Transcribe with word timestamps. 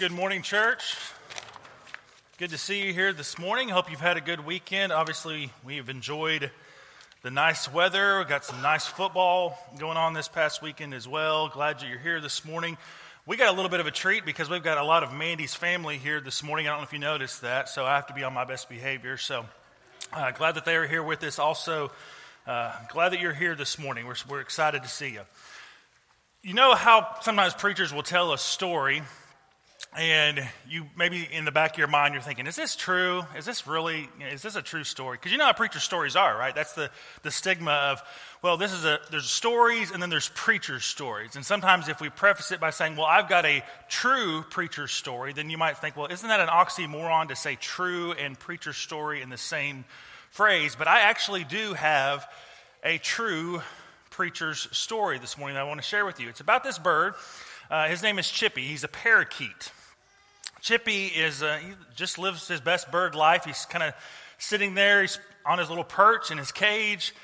good 0.00 0.12
morning, 0.12 0.40
church. 0.40 0.96
Good 2.38 2.48
to 2.48 2.56
see 2.56 2.86
you 2.86 2.94
here 2.94 3.12
this 3.12 3.38
morning. 3.38 3.68
Hope 3.68 3.90
you've 3.90 4.00
had 4.00 4.16
a 4.16 4.22
good 4.22 4.46
weekend. 4.46 4.92
Obviously, 4.92 5.52
we've 5.62 5.90
enjoyed 5.90 6.50
the 7.20 7.30
nice 7.30 7.70
weather. 7.70 8.16
We've 8.16 8.26
got 8.26 8.46
some 8.46 8.62
nice 8.62 8.86
football 8.86 9.58
going 9.78 9.98
on 9.98 10.14
this 10.14 10.26
past 10.26 10.62
weekend 10.62 10.94
as 10.94 11.06
well. 11.06 11.50
Glad 11.50 11.82
you're 11.82 11.98
here 11.98 12.18
this 12.18 12.46
morning. 12.46 12.78
We 13.26 13.36
got 13.36 13.52
a 13.52 13.52
little 13.52 13.68
bit 13.68 13.80
of 13.80 13.86
a 13.86 13.90
treat 13.90 14.24
because 14.24 14.48
we've 14.48 14.62
got 14.62 14.78
a 14.78 14.84
lot 14.84 15.02
of 15.02 15.12
Mandy's 15.12 15.54
family 15.54 15.98
here 15.98 16.18
this 16.22 16.42
morning. 16.42 16.66
I 16.66 16.70
don't 16.70 16.78
know 16.78 16.84
if 16.84 16.94
you 16.94 16.98
noticed 16.98 17.42
that, 17.42 17.68
so 17.68 17.84
I 17.84 17.96
have 17.96 18.06
to 18.06 18.14
be 18.14 18.24
on 18.24 18.32
my 18.32 18.46
best 18.46 18.70
behavior. 18.70 19.18
So 19.18 19.44
uh, 20.14 20.30
glad 20.30 20.54
that 20.54 20.64
they 20.64 20.76
are 20.76 20.86
here 20.86 21.02
with 21.02 21.22
us. 21.24 21.38
Also, 21.38 21.92
uh, 22.46 22.72
glad 22.90 23.10
that 23.10 23.20
you're 23.20 23.34
here 23.34 23.54
this 23.54 23.78
morning. 23.78 24.06
We're, 24.06 24.14
we're 24.30 24.40
excited 24.40 24.82
to 24.82 24.88
see 24.88 25.10
you. 25.10 25.20
You 26.42 26.54
know 26.54 26.74
how 26.74 27.16
sometimes 27.20 27.52
preachers 27.52 27.92
will 27.92 28.02
tell 28.02 28.32
a 28.32 28.38
story, 28.38 29.02
and 29.96 30.48
you 30.68 30.86
maybe 30.96 31.28
in 31.32 31.44
the 31.44 31.50
back 31.50 31.72
of 31.72 31.78
your 31.78 31.88
mind 31.88 32.14
you're 32.14 32.22
thinking, 32.22 32.46
"Is 32.46 32.54
this 32.54 32.76
true? 32.76 33.24
Is 33.36 33.44
this 33.44 33.66
really? 33.66 34.08
Is 34.20 34.40
this 34.40 34.54
a 34.54 34.62
true 34.62 34.84
story?" 34.84 35.16
Because 35.16 35.32
you 35.32 35.38
know 35.38 35.46
how 35.46 35.52
preacher 35.52 35.80
stories 35.80 36.14
are, 36.14 36.36
right? 36.36 36.54
That's 36.54 36.74
the 36.74 36.90
the 37.22 37.30
stigma 37.32 37.72
of, 37.72 38.02
well, 38.40 38.56
this 38.56 38.72
is 38.72 38.84
a 38.84 39.00
there's 39.10 39.28
stories 39.28 39.90
and 39.90 40.00
then 40.00 40.08
there's 40.08 40.28
preacher 40.28 40.78
stories, 40.78 41.34
and 41.34 41.44
sometimes 41.44 41.88
if 41.88 42.00
we 42.00 42.08
preface 42.08 42.52
it 42.52 42.60
by 42.60 42.70
saying, 42.70 42.94
"Well, 42.94 43.06
I've 43.06 43.28
got 43.28 43.44
a 43.44 43.64
true 43.88 44.42
preacher 44.42 44.86
story," 44.86 45.32
then 45.32 45.50
you 45.50 45.58
might 45.58 45.78
think, 45.78 45.96
"Well, 45.96 46.06
isn't 46.06 46.28
that 46.28 46.40
an 46.40 46.48
oxymoron 46.48 47.28
to 47.28 47.36
say 47.36 47.56
true 47.56 48.12
and 48.12 48.38
preacher 48.38 48.72
story 48.72 49.22
in 49.22 49.28
the 49.28 49.38
same 49.38 49.84
phrase?" 50.30 50.76
But 50.76 50.86
I 50.86 51.00
actually 51.00 51.42
do 51.42 51.74
have 51.74 52.30
a 52.84 52.98
true 52.98 53.60
preacher's 54.10 54.68
story 54.70 55.18
this 55.18 55.36
morning 55.36 55.54
that 55.54 55.62
I 55.62 55.64
want 55.64 55.80
to 55.80 55.86
share 55.86 56.04
with 56.04 56.20
you. 56.20 56.28
It's 56.28 56.40
about 56.40 56.62
this 56.62 56.78
bird. 56.78 57.14
Uh, 57.68 57.88
his 57.88 58.02
name 58.02 58.18
is 58.20 58.30
Chippy. 58.30 58.66
He's 58.66 58.84
a 58.84 58.88
parakeet. 58.88 59.72
Chippy 60.60 61.06
is 61.06 61.42
uh, 61.42 61.58
he 61.58 61.72
just 61.94 62.18
lives 62.18 62.48
his 62.48 62.60
best 62.60 62.90
bird 62.90 63.14
life. 63.14 63.44
He's 63.44 63.64
kind 63.66 63.82
of 63.82 63.94
sitting 64.38 64.74
there. 64.74 65.00
He's 65.00 65.18
on 65.46 65.58
his 65.58 65.68
little 65.68 65.84
perch 65.84 66.30
in 66.30 66.38
his 66.38 66.52
cage. 66.52 67.14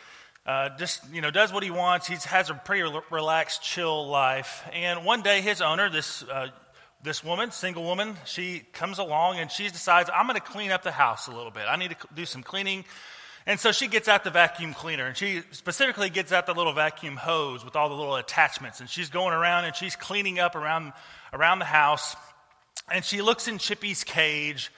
Uh, 0.46 0.70
just 0.78 1.02
you 1.12 1.20
know, 1.20 1.30
does 1.30 1.52
what 1.52 1.62
he 1.62 1.70
wants. 1.70 2.06
He 2.06 2.14
has 2.28 2.50
a 2.50 2.54
pretty 2.54 2.88
relaxed, 3.10 3.62
chill 3.62 4.08
life. 4.08 4.62
And 4.72 5.04
one 5.04 5.22
day, 5.22 5.40
his 5.40 5.60
owner, 5.60 5.90
this 5.90 6.22
uh, 6.22 6.48
this 7.02 7.22
woman, 7.22 7.52
single 7.52 7.84
woman, 7.84 8.16
she 8.24 8.62
comes 8.72 8.98
along 8.98 9.38
and 9.38 9.50
she 9.50 9.68
decides, 9.68 10.10
I'm 10.12 10.26
going 10.26 10.40
to 10.40 10.44
clean 10.44 10.70
up 10.70 10.82
the 10.82 10.90
house 10.90 11.28
a 11.28 11.30
little 11.30 11.50
bit. 11.50 11.64
I 11.68 11.76
need 11.76 11.90
to 11.90 11.96
do 12.14 12.26
some 12.26 12.42
cleaning. 12.42 12.84
And 13.46 13.60
so 13.60 13.70
she 13.70 13.86
gets 13.86 14.08
out 14.08 14.24
the 14.24 14.30
vacuum 14.30 14.74
cleaner 14.74 15.06
and 15.06 15.16
she 15.16 15.42
specifically 15.52 16.10
gets 16.10 16.32
out 16.32 16.46
the 16.46 16.54
little 16.54 16.72
vacuum 16.72 17.14
hose 17.14 17.64
with 17.64 17.76
all 17.76 17.88
the 17.88 17.94
little 17.94 18.16
attachments. 18.16 18.80
And 18.80 18.90
she's 18.90 19.08
going 19.08 19.32
around 19.32 19.66
and 19.66 19.76
she's 19.76 19.94
cleaning 19.94 20.40
up 20.40 20.56
around, 20.56 20.94
around 21.32 21.60
the 21.60 21.64
house. 21.64 22.16
And 22.90 23.04
she 23.04 23.22
looks 23.22 23.48
in 23.48 23.58
Chippy's 23.58 24.04
cage 24.04 24.70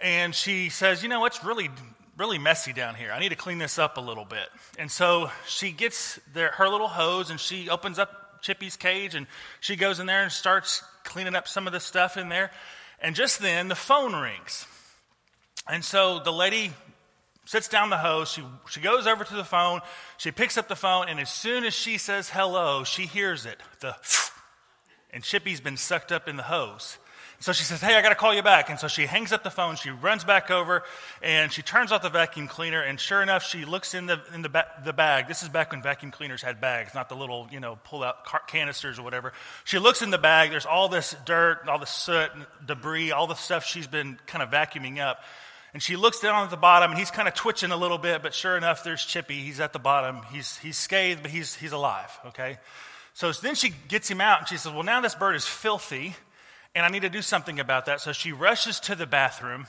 and 0.00 0.34
she 0.34 0.68
says, 0.68 1.02
You 1.02 1.08
know, 1.08 1.24
it's 1.24 1.44
really, 1.44 1.70
really 2.16 2.38
messy 2.38 2.72
down 2.72 2.94
here. 2.94 3.12
I 3.12 3.18
need 3.18 3.30
to 3.30 3.36
clean 3.36 3.58
this 3.58 3.78
up 3.78 3.96
a 3.96 4.00
little 4.00 4.24
bit. 4.24 4.48
And 4.78 4.90
so 4.90 5.30
she 5.46 5.72
gets 5.72 6.20
their, 6.32 6.48
her 6.52 6.68
little 6.68 6.88
hose 6.88 7.30
and 7.30 7.40
she 7.40 7.68
opens 7.68 7.98
up 7.98 8.42
Chippy's 8.42 8.76
cage 8.76 9.14
and 9.14 9.26
she 9.60 9.76
goes 9.76 10.00
in 10.00 10.06
there 10.06 10.22
and 10.22 10.32
starts 10.32 10.82
cleaning 11.04 11.34
up 11.34 11.48
some 11.48 11.66
of 11.66 11.72
the 11.72 11.80
stuff 11.80 12.16
in 12.16 12.28
there. 12.28 12.50
And 13.00 13.14
just 13.14 13.40
then 13.40 13.68
the 13.68 13.74
phone 13.74 14.14
rings. 14.14 14.66
And 15.68 15.84
so 15.84 16.18
the 16.20 16.32
lady 16.32 16.72
sits 17.46 17.68
down 17.68 17.90
the 17.90 17.98
hose. 17.98 18.30
She, 18.30 18.42
she 18.68 18.80
goes 18.80 19.06
over 19.06 19.24
to 19.24 19.34
the 19.34 19.44
phone. 19.44 19.80
She 20.18 20.30
picks 20.30 20.58
up 20.58 20.68
the 20.68 20.76
phone, 20.76 21.08
and 21.08 21.18
as 21.18 21.30
soon 21.30 21.64
as 21.64 21.74
she 21.74 21.98
says 21.98 22.30
hello, 22.30 22.84
she 22.84 23.06
hears 23.06 23.46
it. 23.46 23.58
The 23.80 23.96
and 25.12 25.24
Chippy's 25.24 25.60
been 25.60 25.76
sucked 25.76 26.12
up 26.12 26.28
in 26.28 26.36
the 26.36 26.44
hose. 26.44 26.98
So 27.42 27.52
she 27.52 27.64
says, 27.64 27.80
Hey, 27.80 27.96
I 27.96 28.02
got 28.02 28.10
to 28.10 28.14
call 28.14 28.34
you 28.34 28.42
back. 28.42 28.68
And 28.68 28.78
so 28.78 28.86
she 28.86 29.06
hangs 29.06 29.32
up 29.32 29.42
the 29.42 29.50
phone. 29.50 29.76
She 29.76 29.88
runs 29.88 30.24
back 30.24 30.50
over 30.50 30.82
and 31.22 31.50
she 31.50 31.62
turns 31.62 31.90
off 31.90 32.02
the 32.02 32.10
vacuum 32.10 32.46
cleaner. 32.46 32.82
And 32.82 33.00
sure 33.00 33.22
enough, 33.22 33.42
she 33.42 33.64
looks 33.64 33.94
in 33.94 34.04
the, 34.04 34.20
in 34.34 34.42
the, 34.42 34.50
ba- 34.50 34.68
the 34.84 34.92
bag. 34.92 35.26
This 35.26 35.42
is 35.42 35.48
back 35.48 35.72
when 35.72 35.80
vacuum 35.80 36.10
cleaners 36.12 36.42
had 36.42 36.60
bags, 36.60 36.94
not 36.94 37.08
the 37.08 37.16
little, 37.16 37.48
you 37.50 37.58
know, 37.58 37.78
pull 37.84 38.04
out 38.04 38.16
canisters 38.46 38.98
or 38.98 39.02
whatever. 39.02 39.32
She 39.64 39.78
looks 39.78 40.02
in 40.02 40.10
the 40.10 40.18
bag. 40.18 40.50
There's 40.50 40.66
all 40.66 40.90
this 40.90 41.16
dirt, 41.24 41.66
all 41.66 41.78
the 41.78 41.86
soot, 41.86 42.30
debris, 42.66 43.10
all 43.10 43.26
the 43.26 43.34
stuff 43.34 43.64
she's 43.64 43.86
been 43.86 44.18
kind 44.26 44.42
of 44.42 44.50
vacuuming 44.50 44.98
up. 44.98 45.22
And 45.72 45.82
she 45.82 45.96
looks 45.96 46.20
down 46.20 46.42
at 46.42 46.50
the 46.50 46.56
bottom, 46.56 46.90
and 46.90 46.98
he's 46.98 47.12
kind 47.12 47.28
of 47.28 47.34
twitching 47.34 47.70
a 47.70 47.76
little 47.76 47.98
bit, 47.98 48.22
but 48.22 48.34
sure 48.34 48.56
enough, 48.56 48.82
there's 48.82 49.04
Chippy. 49.04 49.40
He's 49.40 49.60
at 49.60 49.72
the 49.72 49.78
bottom. 49.78 50.22
He's, 50.32 50.58
he's 50.58 50.76
scathed, 50.76 51.22
but 51.22 51.30
he's, 51.30 51.54
he's 51.54 51.70
alive, 51.72 52.10
okay? 52.26 52.58
So 53.14 53.30
then 53.32 53.54
she 53.54 53.72
gets 53.88 54.10
him 54.10 54.20
out, 54.20 54.40
and 54.40 54.48
she 54.48 54.56
says, 54.56 54.72
Well, 54.72 54.82
now 54.82 55.00
this 55.00 55.14
bird 55.14 55.36
is 55.36 55.46
filthy, 55.46 56.16
and 56.74 56.84
I 56.84 56.88
need 56.88 57.02
to 57.02 57.08
do 57.08 57.22
something 57.22 57.60
about 57.60 57.86
that. 57.86 58.00
So 58.00 58.12
she 58.12 58.32
rushes 58.32 58.80
to 58.80 58.94
the 58.94 59.06
bathroom, 59.06 59.66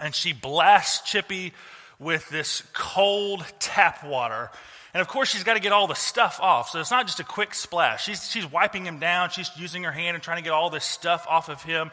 and 0.00 0.14
she 0.14 0.32
blasts 0.32 1.10
Chippy 1.10 1.52
with 1.98 2.28
this 2.28 2.62
cold 2.72 3.44
tap 3.58 4.04
water. 4.04 4.50
And 4.92 5.00
of 5.00 5.08
course, 5.08 5.28
she's 5.28 5.44
got 5.44 5.54
to 5.54 5.60
get 5.60 5.72
all 5.72 5.86
the 5.86 5.94
stuff 5.94 6.38
off. 6.40 6.70
So 6.70 6.80
it's 6.80 6.90
not 6.90 7.06
just 7.06 7.20
a 7.20 7.24
quick 7.24 7.54
splash. 7.54 8.04
She's, 8.04 8.30
she's 8.30 8.50
wiping 8.50 8.84
him 8.86 8.98
down. 8.98 9.30
She's 9.30 9.50
using 9.56 9.82
her 9.84 9.92
hand 9.92 10.14
and 10.14 10.22
trying 10.22 10.38
to 10.38 10.44
get 10.44 10.52
all 10.52 10.70
this 10.70 10.84
stuff 10.84 11.26
off 11.28 11.48
of 11.48 11.62
him 11.62 11.90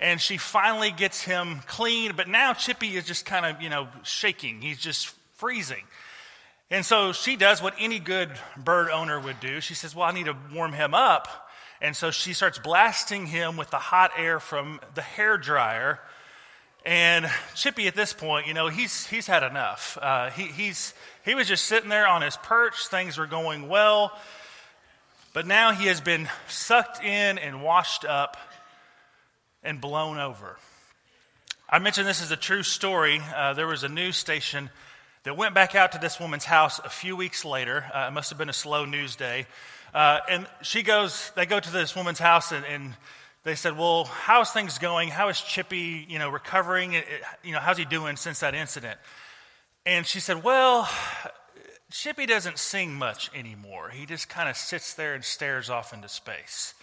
and 0.00 0.20
she 0.20 0.38
finally 0.38 0.90
gets 0.90 1.22
him 1.22 1.60
clean. 1.66 2.12
But 2.16 2.28
now 2.28 2.54
Chippy 2.54 2.96
is 2.96 3.04
just 3.04 3.26
kind 3.26 3.44
of, 3.44 3.60
you 3.62 3.68
know, 3.68 3.88
shaking. 4.02 4.62
He's 4.62 4.78
just 4.78 5.08
freezing. 5.36 5.84
And 6.70 6.84
so 6.84 7.12
she 7.12 7.36
does 7.36 7.62
what 7.62 7.74
any 7.78 7.98
good 7.98 8.30
bird 8.56 8.90
owner 8.90 9.20
would 9.20 9.40
do. 9.40 9.60
She 9.60 9.74
says, 9.74 9.94
Well, 9.94 10.06
I 10.06 10.12
need 10.12 10.26
to 10.26 10.36
warm 10.54 10.72
him 10.72 10.94
up. 10.94 11.49
And 11.80 11.96
so 11.96 12.10
she 12.10 12.32
starts 12.32 12.58
blasting 12.58 13.26
him 13.26 13.56
with 13.56 13.70
the 13.70 13.78
hot 13.78 14.12
air 14.16 14.38
from 14.38 14.80
the 14.94 15.02
hair 15.02 15.38
dryer. 15.38 15.98
And 16.84 17.30
Chippy, 17.54 17.86
at 17.86 17.94
this 17.94 18.12
point, 18.12 18.46
you 18.46 18.54
know, 18.54 18.68
he's, 18.68 19.06
he's 19.06 19.26
had 19.26 19.42
enough. 19.42 19.96
Uh, 20.00 20.30
he, 20.30 20.44
he's, 20.44 20.94
he 21.24 21.34
was 21.34 21.48
just 21.48 21.64
sitting 21.64 21.88
there 21.88 22.06
on 22.06 22.22
his 22.22 22.36
perch. 22.38 22.86
Things 22.86 23.18
were 23.18 23.26
going 23.26 23.68
well. 23.68 24.12
But 25.32 25.46
now 25.46 25.72
he 25.72 25.86
has 25.86 26.00
been 26.00 26.28
sucked 26.48 27.02
in 27.02 27.38
and 27.38 27.62
washed 27.62 28.04
up 28.04 28.36
and 29.62 29.80
blown 29.80 30.18
over. 30.18 30.56
I 31.68 31.78
mentioned 31.78 32.06
this 32.08 32.22
is 32.22 32.32
a 32.32 32.36
true 32.36 32.62
story. 32.62 33.20
Uh, 33.34 33.52
there 33.52 33.66
was 33.66 33.84
a 33.84 33.88
news 33.88 34.16
station 34.16 34.70
that 35.24 35.36
went 35.36 35.54
back 35.54 35.74
out 35.74 35.92
to 35.92 35.98
this 35.98 36.18
woman's 36.18 36.44
house 36.44 36.78
a 36.78 36.88
few 36.88 37.16
weeks 37.16 37.44
later. 37.44 37.84
Uh, 37.94 38.06
it 38.08 38.12
must 38.12 38.30
have 38.30 38.38
been 38.38 38.48
a 38.48 38.54
slow 38.54 38.84
news 38.84 39.16
day. 39.16 39.46
Uh, 39.92 40.20
and 40.28 40.46
she 40.62 40.82
goes, 40.82 41.32
they 41.36 41.46
go 41.46 41.60
to 41.60 41.70
this 41.70 41.94
woman's 41.96 42.18
house 42.18 42.52
and, 42.52 42.64
and, 42.64 42.94
they 43.42 43.54
said, 43.54 43.78
well, 43.78 44.04
how's 44.04 44.50
things 44.50 44.76
going? 44.76 45.08
How 45.08 45.30
is 45.30 45.40
Chippy, 45.40 46.04
you 46.06 46.18
know, 46.18 46.28
recovering? 46.28 46.92
It, 46.92 47.06
you 47.42 47.52
know, 47.52 47.58
how's 47.58 47.78
he 47.78 47.86
doing 47.86 48.16
since 48.16 48.40
that 48.40 48.54
incident? 48.54 49.00
And 49.86 50.06
she 50.06 50.20
said, 50.20 50.44
well, 50.44 50.86
Chippy 51.90 52.26
doesn't 52.26 52.58
sing 52.58 52.94
much 52.94 53.30
anymore. 53.34 53.88
He 53.88 54.04
just 54.04 54.28
kind 54.28 54.50
of 54.50 54.58
sits 54.58 54.92
there 54.92 55.14
and 55.14 55.24
stares 55.24 55.70
off 55.70 55.94
into 55.94 56.06
space. 56.08 56.74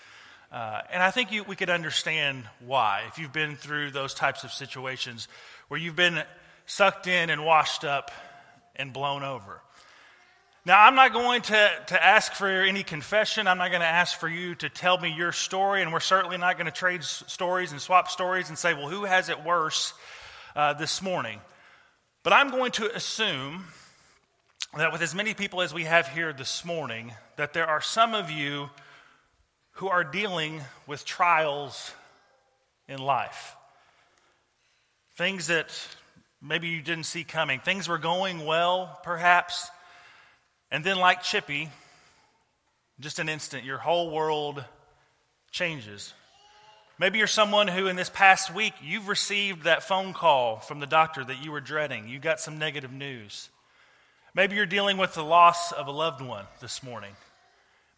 Uh, 0.52 0.82
and 0.92 1.04
I 1.04 1.12
think 1.12 1.32
you, 1.32 1.44
we 1.44 1.56
could 1.56 1.70
understand 1.70 2.46
why. 2.66 3.04
If 3.08 3.20
you've 3.20 3.34
been 3.34 3.56
through 3.56 3.92
those 3.92 4.16
types 4.16 4.44
of 4.44 4.52
situations 4.52 5.28
where 5.68 5.80
you've 5.80 5.96
been 5.96 6.24
sucked 6.66 7.06
in 7.06 7.30
and 7.30 7.46
washed 7.46 7.84
up 7.84 8.10
and 8.78 8.94
blown 8.94 9.24
over. 9.24 9.62
Now, 10.66 10.86
I'm 10.86 10.96
not 10.96 11.14
going 11.14 11.44
to, 11.44 11.70
to 11.88 12.06
ask 12.06 12.34
for 12.34 12.48
any 12.50 12.84
confession. 12.84 13.48
I'm 13.48 13.58
not 13.58 13.70
going 13.70 13.82
to 13.82 13.88
ask 13.88 14.20
for 14.20 14.28
you 14.28 14.54
to 14.56 14.68
tell 14.68 14.98
me 14.98 15.14
your 15.14 15.32
story, 15.32 15.82
and 15.82 15.94
we're 15.94 16.02
certainly 16.02 16.38
not 16.38 16.58
going 16.58 16.66
to 16.66 16.74
trade 16.74 17.06
stories 17.06 17.72
and 17.72 17.80
swap 17.80 18.10
stories 18.10 18.50
and 18.50 18.58
say, 18.58 18.74
well, 18.74 18.90
who 18.90 19.06
has 19.06 19.30
it 19.30 19.46
worse 19.46 19.94
uh, 20.58 20.74
this 20.74 21.02
morning? 21.02 21.40
But 22.24 22.34
I'm 22.34 22.50
going 22.50 22.72
to 22.74 22.94
assume 22.94 23.64
that 24.76 24.92
with 24.92 25.02
as 25.02 25.16
many 25.16 25.34
people 25.34 25.62
as 25.62 25.74
we 25.74 25.86
have 25.86 26.10
here 26.10 26.34
this 26.34 26.66
morning, 26.66 27.14
that 27.38 27.54
there 27.54 27.68
are 27.68 27.80
some 27.80 28.14
of 28.14 28.30
you 28.30 28.70
who 29.72 29.88
are 29.88 30.04
dealing 30.04 30.60
with 30.86 31.06
trials 31.06 31.94
in 32.90 33.00
life. 33.00 33.56
Things 35.16 35.48
that 35.48 35.70
maybe 36.42 36.68
you 36.68 36.82
didn't 36.82 37.06
see 37.06 37.24
coming. 37.24 37.60
Things 37.60 37.88
were 37.88 37.98
going 37.98 38.46
well, 38.46 39.00
perhaps. 39.04 39.70
And 40.72 40.84
then, 40.84 40.98
like 40.98 41.24
Chippy, 41.24 41.70
just 43.00 43.20
an 43.20 43.30
instant, 43.30 43.64
your 43.64 43.78
whole 43.78 44.10
world 44.12 44.64
changes. 45.52 46.14
Maybe 47.00 47.20
you're 47.20 47.28
someone 47.28 47.68
who, 47.68 47.88
in 47.88 47.96
this 47.96 48.10
past 48.10 48.54
week, 48.54 48.74
you've 48.82 49.08
received 49.08 49.64
that 49.64 49.84
phone 49.84 50.14
call 50.14 50.58
from 50.58 50.80
the 50.80 50.88
doctor 50.88 51.24
that 51.24 51.44
you 51.44 51.52
were 51.52 51.62
dreading. 51.62 52.08
You 52.08 52.20
got 52.20 52.40
some 52.40 52.58
negative 52.58 52.92
news. 52.92 53.50
Maybe 54.34 54.56
you're 54.56 54.66
dealing 54.66 54.98
with 54.98 55.14
the 55.14 55.24
loss 55.24 55.72
of 55.72 55.88
a 55.88 55.92
loved 55.92 56.22
one 56.22 56.46
this 56.60 56.82
morning. 56.82 57.14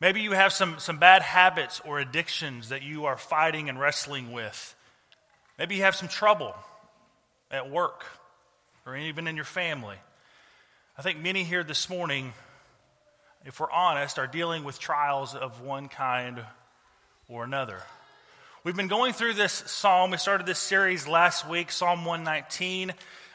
Maybe 0.01 0.21
you 0.21 0.31
have 0.31 0.53
some, 0.53 0.79
some 0.79 0.97
bad 0.97 1.21
habits 1.21 1.81
or 1.85 1.99
addictions 1.99 2.69
that 2.69 2.83
you 2.83 3.05
are 3.05 3.17
fighting 3.17 3.69
and 3.69 3.79
wrestling 3.79 4.31
with. 4.31 4.75
Maybe 5.57 5.75
you 5.75 5.81
have 5.83 5.95
some 5.95 6.07
trouble 6.07 6.55
at 7.51 7.69
work 7.69 8.05
or 8.89 8.97
even 8.97 9.27
in 9.27 9.35
your 9.35 9.45
family. 9.45 9.97
I 10.97 11.03
think 11.03 11.19
many 11.19 11.43
here 11.43 11.63
this 11.63 11.89
morning, 11.89 12.33
if 13.45 13.59
we're 13.59 13.71
honest, 13.71 14.17
are 14.17 14.25
dealing 14.25 14.63
with 14.63 14.79
trials 14.79 15.35
of 15.35 15.61
one 15.61 15.89
kind 15.89 16.43
or 17.27 17.43
another. 17.43 17.83
We've 18.63 18.75
been 18.75 18.87
going 18.87 19.13
through 19.13 19.35
this 19.35 19.53
psalm. 19.53 20.11
We 20.11 20.17
started 20.17 20.47
this 20.47 20.57
series 20.57 21.07
last 21.07 21.47
week, 21.47 21.71
Psalm 21.71 22.03
119. 22.03 22.93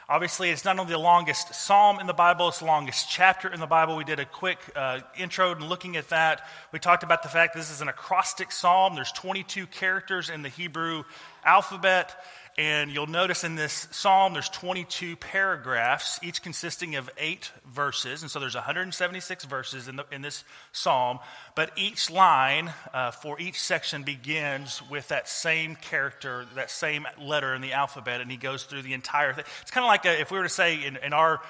Obviously, 0.09 0.49
it's 0.49 0.65
not 0.65 0.77
only 0.77 0.91
the 0.91 0.99
longest 0.99 1.55
psalm 1.55 1.99
in 1.99 2.05
the 2.05 2.13
Bible, 2.13 2.49
it's 2.49 2.59
the 2.59 2.65
longest 2.65 3.09
chapter 3.09 3.47
in 3.51 3.61
the 3.61 3.65
Bible. 3.65 3.95
We 3.95 4.03
did 4.03 4.19
a 4.19 4.25
quick 4.25 4.59
uh, 4.75 4.99
intro 5.17 5.53
and 5.53 5.67
looking 5.67 5.95
at 5.95 6.09
that. 6.09 6.47
We 6.73 6.79
talked 6.79 7.03
about 7.03 7.23
the 7.23 7.29
fact 7.29 7.55
this 7.55 7.71
is 7.71 7.81
an 7.81 7.87
acrostic 7.87 8.51
psalm. 8.51 8.93
There's 8.93 9.11
22 9.13 9.67
characters 9.67 10.29
in 10.29 10.41
the 10.41 10.49
Hebrew 10.49 11.05
alphabet. 11.45 12.13
And 12.57 12.89
you'll 12.89 13.07
notice 13.07 13.43
in 13.43 13.55
this 13.55 13.85
psalm, 13.91 14.31
there's 14.31 14.47
22 14.47 15.17
paragraphs, 15.17 16.19
each 16.23 16.41
consisting 16.41 16.95
of 16.95 17.09
eight 17.17 17.51
verses. 17.69 18.21
And 18.21 18.31
so 18.31 18.39
there's 18.39 18.55
176 18.55 19.43
verses 19.43 19.89
in, 19.89 19.97
the, 19.97 20.05
in 20.09 20.21
this 20.21 20.45
psalm. 20.71 21.19
But 21.55 21.71
each 21.75 22.09
line 22.09 22.73
uh, 22.93 23.11
for 23.11 23.37
each 23.41 23.61
section 23.61 24.03
begins 24.03 24.81
with 24.89 25.09
that 25.09 25.27
same 25.27 25.75
character, 25.75 26.45
that 26.55 26.71
same 26.71 27.05
letter 27.21 27.53
in 27.53 27.61
the 27.61 27.73
alphabet, 27.73 28.21
and 28.21 28.31
he 28.31 28.37
goes 28.37 28.63
through 28.63 28.83
the 28.83 28.93
entire 28.93 29.33
thing. 29.33 29.43
It's 29.61 29.71
kind 29.71 29.83
of 29.83 29.89
like 29.89 30.05
a, 30.05 30.17
if 30.21 30.31
we 30.31 30.37
were 30.37 30.43
to 30.43 30.49
say 30.49 30.81
in, 30.81 30.95
in 30.95 31.11
our, 31.11 31.41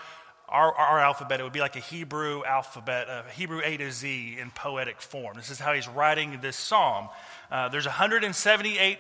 our, 0.50 0.74
our, 0.74 1.00
alphabet, 1.00 1.40
it 1.40 1.44
would 1.44 1.54
be 1.54 1.60
like 1.60 1.76
a 1.76 1.82
Hebrew 1.82 2.44
alphabet, 2.44 3.10
a 3.10 3.26
Hebrew 3.36 3.62
A 3.64 3.78
to 3.78 3.92
Z 3.92 4.38
in 4.42 4.50
poetic 4.50 5.00
form. 5.02 5.36
This 5.36 5.52
is 5.52 5.60
how 5.60 5.74
he's 5.74 5.88
writing 5.88 6.40
this 6.42 6.58
psalm. 6.58 7.10
Uh, 7.52 7.70
there's 7.70 7.86
178 7.86 8.98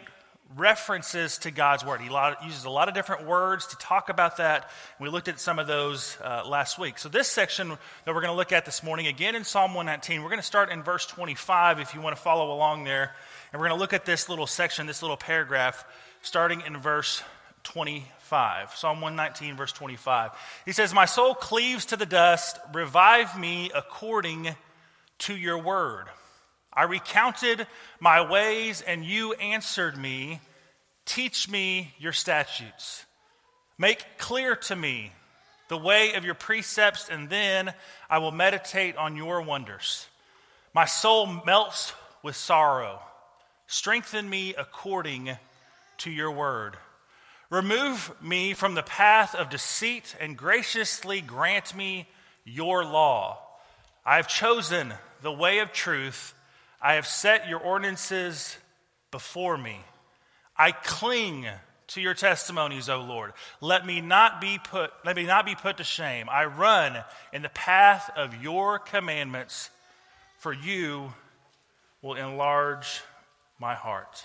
references 0.55 1.37
to 1.39 1.51
God's 1.51 1.83
word. 1.83 2.01
He 2.01 2.09
uses 2.45 2.65
a 2.65 2.69
lot 2.69 2.87
of 2.87 2.93
different 2.93 3.25
words 3.25 3.67
to 3.67 3.75
talk 3.77 4.09
about 4.09 4.37
that. 4.37 4.69
We 4.99 5.09
looked 5.09 5.27
at 5.27 5.39
some 5.39 5.59
of 5.59 5.67
those 5.67 6.17
uh, 6.23 6.43
last 6.47 6.77
week. 6.77 6.97
So, 6.97 7.09
this 7.09 7.27
section 7.27 7.69
that 7.69 8.13
we're 8.13 8.21
going 8.21 8.31
to 8.31 8.37
look 8.37 8.51
at 8.51 8.65
this 8.65 8.83
morning, 8.83 9.07
again 9.07 9.35
in 9.35 9.43
Psalm 9.43 9.73
119, 9.73 10.21
we're 10.21 10.29
going 10.29 10.39
to 10.39 10.45
start 10.45 10.71
in 10.71 10.83
verse 10.83 11.05
25 11.07 11.79
if 11.79 11.93
you 11.93 12.01
want 12.01 12.15
to 12.15 12.21
follow 12.21 12.53
along 12.53 12.83
there. 12.83 13.15
And 13.51 13.59
we're 13.59 13.67
going 13.67 13.77
to 13.77 13.81
look 13.81 13.93
at 13.93 14.05
this 14.05 14.29
little 14.29 14.47
section, 14.47 14.87
this 14.87 15.01
little 15.01 15.17
paragraph, 15.17 15.85
starting 16.21 16.61
in 16.61 16.77
verse 16.77 17.23
25. 17.63 18.75
Psalm 18.75 19.01
119, 19.01 19.57
verse 19.57 19.71
25. 19.71 20.31
He 20.65 20.71
says, 20.71 20.93
My 20.93 21.05
soul 21.05 21.33
cleaves 21.33 21.87
to 21.87 21.97
the 21.97 22.05
dust, 22.05 22.59
revive 22.73 23.37
me 23.39 23.71
according 23.73 24.55
to 25.19 25.35
your 25.35 25.57
word. 25.57 26.05
I 26.75 26.83
recounted 26.83 27.67
my 27.99 28.29
ways, 28.29 28.81
and 28.81 29.05
you 29.05 29.33
answered 29.33 29.97
me. 29.97 30.41
Teach 31.05 31.47
me 31.47 31.93
your 31.99 32.11
statutes. 32.11 33.05
Make 33.77 34.17
clear 34.17 34.55
to 34.55 34.75
me 34.75 35.11
the 35.67 35.77
way 35.77 36.13
of 36.13 36.25
your 36.25 36.33
precepts, 36.33 37.09
and 37.09 37.29
then 37.29 37.73
I 38.09 38.17
will 38.17 38.31
meditate 38.31 38.97
on 38.97 39.15
your 39.15 39.41
wonders. 39.41 40.07
My 40.73 40.85
soul 40.85 41.27
melts 41.45 41.93
with 42.23 42.35
sorrow. 42.35 43.01
Strengthen 43.67 44.29
me 44.29 44.53
according 44.55 45.37
to 45.99 46.11
your 46.11 46.31
word. 46.31 46.77
Remove 47.49 48.11
me 48.21 48.53
from 48.53 48.75
the 48.75 48.83
path 48.83 49.33
of 49.35 49.49
deceit 49.49 50.15
and 50.19 50.37
graciously 50.37 51.21
grant 51.21 51.75
me 51.75 52.07
your 52.43 52.83
law. 52.83 53.39
I 54.05 54.17
have 54.17 54.27
chosen 54.27 54.93
the 55.21 55.31
way 55.31 55.59
of 55.59 55.71
truth 55.71 56.33
I 56.81 56.95
have 56.95 57.07
set 57.07 57.47
your 57.47 57.59
ordinances 57.59 58.57
before 59.11 59.57
me. 59.57 59.79
I 60.57 60.71
cling 60.71 61.47
to 61.87 62.01
your 62.01 62.13
testimonies, 62.13 62.89
O 62.89 63.01
Lord. 63.01 63.33
Let 63.61 63.85
me 63.85 64.01
not 64.01 64.41
be 64.41 64.59
put, 64.63 64.91
let 65.03 65.15
me 65.15 65.23
not 65.23 65.45
be 65.45 65.55
put 65.55 65.77
to 65.77 65.83
shame. 65.83 66.27
I 66.29 66.45
run 66.45 66.97
in 67.31 67.41
the 67.41 67.49
path 67.49 68.09
of 68.15 68.41
your 68.41 68.79
commandments, 68.79 69.69
for 70.39 70.51
you 70.53 71.13
will 72.01 72.15
enlarge 72.15 73.01
my 73.59 73.73
heart. 73.73 74.23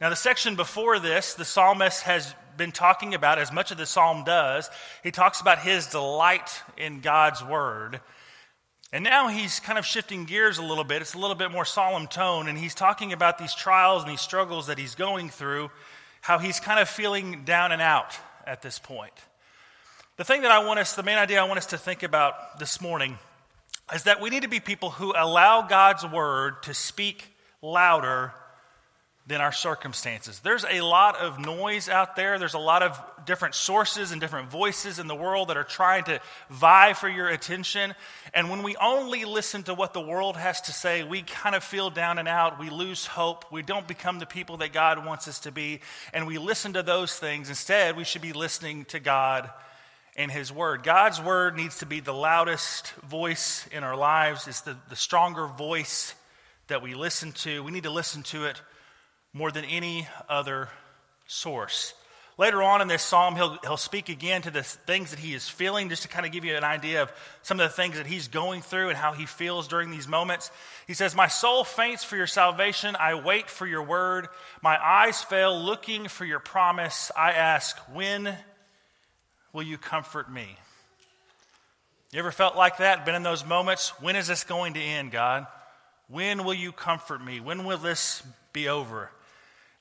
Now, 0.00 0.08
the 0.08 0.16
section 0.16 0.56
before 0.56 0.98
this, 0.98 1.34
the 1.34 1.44
psalmist 1.44 2.02
has 2.02 2.34
been 2.56 2.72
talking 2.72 3.14
about, 3.14 3.38
as 3.38 3.52
much 3.52 3.70
of 3.70 3.78
the 3.78 3.86
psalm 3.86 4.24
does, 4.24 4.70
he 5.02 5.10
talks 5.10 5.40
about 5.40 5.58
his 5.58 5.86
delight 5.86 6.62
in 6.76 7.00
God's 7.00 7.44
word. 7.44 8.00
And 8.92 9.04
now 9.04 9.28
he's 9.28 9.60
kind 9.60 9.78
of 9.78 9.86
shifting 9.86 10.24
gears 10.24 10.58
a 10.58 10.62
little 10.62 10.82
bit. 10.82 11.00
It's 11.00 11.14
a 11.14 11.18
little 11.18 11.36
bit 11.36 11.52
more 11.52 11.64
solemn 11.64 12.08
tone, 12.08 12.48
and 12.48 12.58
he's 12.58 12.74
talking 12.74 13.12
about 13.12 13.38
these 13.38 13.54
trials 13.54 14.02
and 14.02 14.10
these 14.10 14.20
struggles 14.20 14.66
that 14.66 14.78
he's 14.78 14.96
going 14.96 15.28
through, 15.28 15.70
how 16.22 16.38
he's 16.38 16.58
kind 16.58 16.80
of 16.80 16.88
feeling 16.88 17.44
down 17.44 17.70
and 17.70 17.80
out 17.80 18.18
at 18.46 18.62
this 18.62 18.78
point. 18.80 19.14
The 20.16 20.24
thing 20.24 20.42
that 20.42 20.50
I 20.50 20.64
want 20.64 20.80
us, 20.80 20.94
the 20.94 21.04
main 21.04 21.18
idea 21.18 21.40
I 21.40 21.44
want 21.44 21.58
us 21.58 21.66
to 21.66 21.78
think 21.78 22.02
about 22.02 22.58
this 22.58 22.80
morning 22.80 23.18
is 23.94 24.02
that 24.04 24.20
we 24.20 24.28
need 24.28 24.42
to 24.42 24.48
be 24.48 24.60
people 24.60 24.90
who 24.90 25.14
allow 25.16 25.62
God's 25.62 26.04
word 26.04 26.62
to 26.64 26.74
speak 26.74 27.34
louder 27.62 28.32
than 29.30 29.40
our 29.40 29.52
circumstances. 29.52 30.40
There's 30.40 30.64
a 30.68 30.80
lot 30.80 31.16
of 31.16 31.38
noise 31.38 31.88
out 31.88 32.16
there. 32.16 32.40
There's 32.40 32.54
a 32.54 32.58
lot 32.58 32.82
of 32.82 33.00
different 33.24 33.54
sources 33.54 34.10
and 34.10 34.20
different 34.20 34.50
voices 34.50 34.98
in 34.98 35.06
the 35.06 35.14
world 35.14 35.48
that 35.48 35.56
are 35.56 35.62
trying 35.62 36.02
to 36.04 36.20
vie 36.50 36.94
for 36.94 37.08
your 37.08 37.28
attention. 37.28 37.94
And 38.34 38.50
when 38.50 38.64
we 38.64 38.74
only 38.74 39.24
listen 39.24 39.62
to 39.62 39.74
what 39.74 39.94
the 39.94 40.00
world 40.00 40.36
has 40.36 40.60
to 40.62 40.72
say, 40.72 41.04
we 41.04 41.22
kind 41.22 41.54
of 41.54 41.62
feel 41.62 41.90
down 41.90 42.18
and 42.18 42.26
out. 42.26 42.58
We 42.58 42.70
lose 42.70 43.06
hope. 43.06 43.44
We 43.52 43.62
don't 43.62 43.86
become 43.86 44.18
the 44.18 44.26
people 44.26 44.56
that 44.56 44.72
God 44.72 45.06
wants 45.06 45.28
us 45.28 45.38
to 45.40 45.52
be. 45.52 45.80
And 46.12 46.26
we 46.26 46.38
listen 46.38 46.72
to 46.72 46.82
those 46.82 47.14
things. 47.14 47.50
Instead, 47.50 47.96
we 47.96 48.02
should 48.02 48.22
be 48.22 48.32
listening 48.32 48.84
to 48.86 48.98
God 48.98 49.48
and 50.16 50.28
His 50.28 50.52
Word. 50.52 50.82
God's 50.82 51.22
Word 51.22 51.56
needs 51.56 51.78
to 51.78 51.86
be 51.86 52.00
the 52.00 52.12
loudest 52.12 52.90
voice 53.08 53.64
in 53.70 53.84
our 53.84 53.96
lives, 53.96 54.48
it's 54.48 54.62
the, 54.62 54.76
the 54.88 54.96
stronger 54.96 55.46
voice 55.46 56.16
that 56.66 56.82
we 56.82 56.94
listen 56.94 57.30
to. 57.32 57.62
We 57.62 57.70
need 57.70 57.84
to 57.84 57.90
listen 57.90 58.24
to 58.24 58.46
it 58.46 58.60
more 59.32 59.50
than 59.50 59.64
any 59.64 60.08
other 60.28 60.68
source. 61.26 61.94
Later 62.40 62.62
on 62.62 62.80
in 62.80 62.88
this 62.88 63.02
psalm, 63.02 63.36
he'll, 63.36 63.58
he'll 63.62 63.76
speak 63.76 64.08
again 64.08 64.40
to 64.42 64.50
the 64.50 64.62
things 64.62 65.10
that 65.10 65.18
he 65.18 65.34
is 65.34 65.46
feeling, 65.46 65.90
just 65.90 66.04
to 66.04 66.08
kind 66.08 66.24
of 66.24 66.32
give 66.32 66.42
you 66.42 66.56
an 66.56 66.64
idea 66.64 67.02
of 67.02 67.12
some 67.42 67.60
of 67.60 67.68
the 67.68 67.76
things 67.76 67.96
that 67.96 68.06
he's 68.06 68.28
going 68.28 68.62
through 68.62 68.88
and 68.88 68.96
how 68.96 69.12
he 69.12 69.26
feels 69.26 69.68
during 69.68 69.90
these 69.90 70.08
moments. 70.08 70.50
He 70.86 70.94
says, 70.94 71.14
My 71.14 71.26
soul 71.28 71.64
faints 71.64 72.02
for 72.02 72.16
your 72.16 72.26
salvation. 72.26 72.96
I 72.98 73.14
wait 73.14 73.50
for 73.50 73.66
your 73.66 73.82
word. 73.82 74.28
My 74.62 74.82
eyes 74.82 75.22
fail 75.22 75.62
looking 75.62 76.08
for 76.08 76.24
your 76.24 76.38
promise. 76.38 77.10
I 77.14 77.32
ask, 77.32 77.76
When 77.92 78.34
will 79.52 79.62
you 79.62 79.76
comfort 79.76 80.32
me? 80.32 80.56
You 82.10 82.20
ever 82.20 82.32
felt 82.32 82.56
like 82.56 82.78
that? 82.78 83.04
Been 83.04 83.14
in 83.14 83.22
those 83.22 83.44
moments? 83.44 83.90
When 84.00 84.16
is 84.16 84.26
this 84.26 84.44
going 84.44 84.74
to 84.74 84.80
end, 84.80 85.12
God? 85.12 85.46
When 86.08 86.42
will 86.44 86.54
you 86.54 86.72
comfort 86.72 87.22
me? 87.22 87.38
When 87.40 87.64
will 87.64 87.76
this 87.76 88.22
be 88.54 88.66
over? 88.68 89.10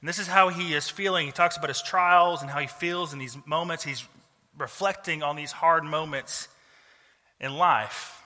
And 0.01 0.07
this 0.07 0.19
is 0.19 0.27
how 0.27 0.49
he 0.49 0.73
is 0.73 0.89
feeling. 0.89 1.25
He 1.25 1.31
talks 1.31 1.57
about 1.57 1.69
his 1.69 1.81
trials 1.81 2.41
and 2.41 2.49
how 2.49 2.59
he 2.59 2.67
feels 2.67 3.13
in 3.13 3.19
these 3.19 3.37
moments. 3.45 3.83
He's 3.83 4.05
reflecting 4.57 5.23
on 5.23 5.35
these 5.35 5.51
hard 5.51 5.83
moments 5.83 6.47
in 7.39 7.53
life. 7.55 8.21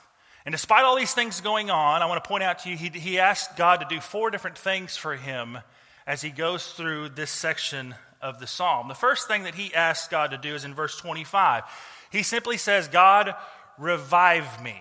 And 0.45 0.51
despite 0.51 0.83
all 0.83 0.95
these 0.95 1.13
things 1.13 1.41
going 1.41 1.71
on, 1.71 2.01
I 2.01 2.05
want 2.05 2.23
to 2.23 2.27
point 2.27 2.43
out 2.43 2.59
to 2.59 2.69
you, 2.69 2.75
he, 2.75 2.89
he 2.89 3.19
asked 3.19 3.55
God 3.55 3.79
to 3.79 3.87
do 3.89 4.01
four 4.01 4.29
different 4.29 4.57
things 4.57 4.97
for 4.97 5.15
him 5.15 5.57
as 6.05 6.21
he 6.21 6.29
goes 6.29 6.73
through 6.73 7.09
this 7.09 7.31
section 7.31 7.95
of 8.21 8.39
the 8.39 8.47
psalm. 8.47 8.87
The 8.87 8.93
first 8.93 9.27
thing 9.27 9.43
that 9.43 9.55
he 9.55 9.73
asks 9.73 10.07
God 10.09 10.31
to 10.31 10.37
do 10.37 10.53
is 10.53 10.65
in 10.65 10.73
verse 10.73 10.97
25. 10.97 11.63
He 12.11 12.23
simply 12.23 12.57
says, 12.57 12.87
God, 12.87 13.33
revive 13.77 14.61
me. 14.63 14.75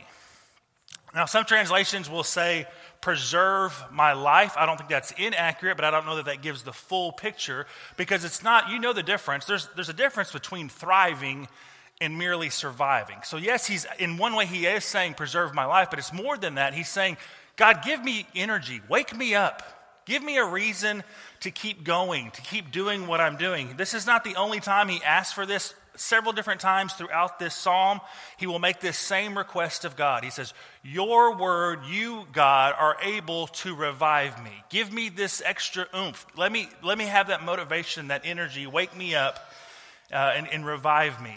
Now, 1.14 1.26
some 1.26 1.44
translations 1.44 2.10
will 2.10 2.24
say, 2.24 2.66
preserve 3.02 3.84
my 3.90 4.14
life. 4.14 4.54
I 4.56 4.64
don't 4.64 4.78
think 4.78 4.88
that's 4.88 5.12
inaccurate, 5.18 5.74
but 5.74 5.84
I 5.84 5.90
don't 5.90 6.06
know 6.06 6.16
that 6.16 6.24
that 6.26 6.40
gives 6.40 6.62
the 6.62 6.72
full 6.72 7.12
picture 7.12 7.66
because 7.98 8.24
it's 8.24 8.42
not, 8.42 8.70
you 8.70 8.78
know 8.78 8.94
the 8.94 9.02
difference. 9.02 9.44
There's, 9.44 9.68
there's 9.74 9.90
a 9.90 9.94
difference 9.94 10.32
between 10.32 10.70
thriving 10.70 11.48
and 12.00 12.16
merely 12.16 12.48
surviving. 12.48 13.18
So, 13.24 13.36
yes, 13.36 13.66
he's 13.66 13.86
in 13.98 14.16
one 14.16 14.34
way, 14.34 14.46
he 14.46 14.66
is 14.66 14.84
saying, 14.84 15.14
preserve 15.14 15.52
my 15.52 15.66
life, 15.66 15.90
but 15.90 15.98
it's 15.98 16.12
more 16.12 16.38
than 16.38 16.54
that. 16.54 16.74
He's 16.74 16.88
saying, 16.88 17.18
God, 17.56 17.82
give 17.84 18.02
me 18.02 18.26
energy, 18.34 18.80
wake 18.88 19.14
me 19.14 19.34
up. 19.34 19.62
Give 20.04 20.22
me 20.22 20.36
a 20.38 20.44
reason 20.44 21.04
to 21.40 21.50
keep 21.50 21.84
going, 21.84 22.32
to 22.32 22.42
keep 22.42 22.72
doing 22.72 23.06
what 23.06 23.20
I'm 23.20 23.36
doing. 23.36 23.74
This 23.76 23.94
is 23.94 24.04
not 24.04 24.24
the 24.24 24.34
only 24.34 24.58
time 24.58 24.88
he 24.88 25.02
asks 25.04 25.32
for 25.32 25.46
this 25.46 25.74
several 25.96 26.32
different 26.32 26.60
times 26.60 26.92
throughout 26.92 27.38
this 27.38 27.54
psalm, 27.54 28.00
he 28.36 28.46
will 28.46 28.58
make 28.58 28.80
this 28.80 28.98
same 28.98 29.36
request 29.36 29.84
of 29.84 29.96
God. 29.96 30.24
He 30.24 30.30
says, 30.30 30.54
Your 30.82 31.36
word, 31.36 31.80
you, 31.88 32.26
God, 32.32 32.74
are 32.78 32.96
able 33.02 33.48
to 33.48 33.74
revive 33.74 34.42
me. 34.42 34.52
Give 34.68 34.92
me 34.92 35.08
this 35.08 35.42
extra 35.44 35.86
oomph. 35.94 36.26
Let 36.36 36.50
me, 36.50 36.68
let 36.82 36.98
me 36.98 37.04
have 37.04 37.28
that 37.28 37.44
motivation, 37.44 38.08
that 38.08 38.22
energy. 38.24 38.66
Wake 38.66 38.96
me 38.96 39.14
up 39.14 39.52
uh, 40.12 40.32
and, 40.36 40.48
and 40.48 40.66
revive 40.66 41.22
me. 41.22 41.36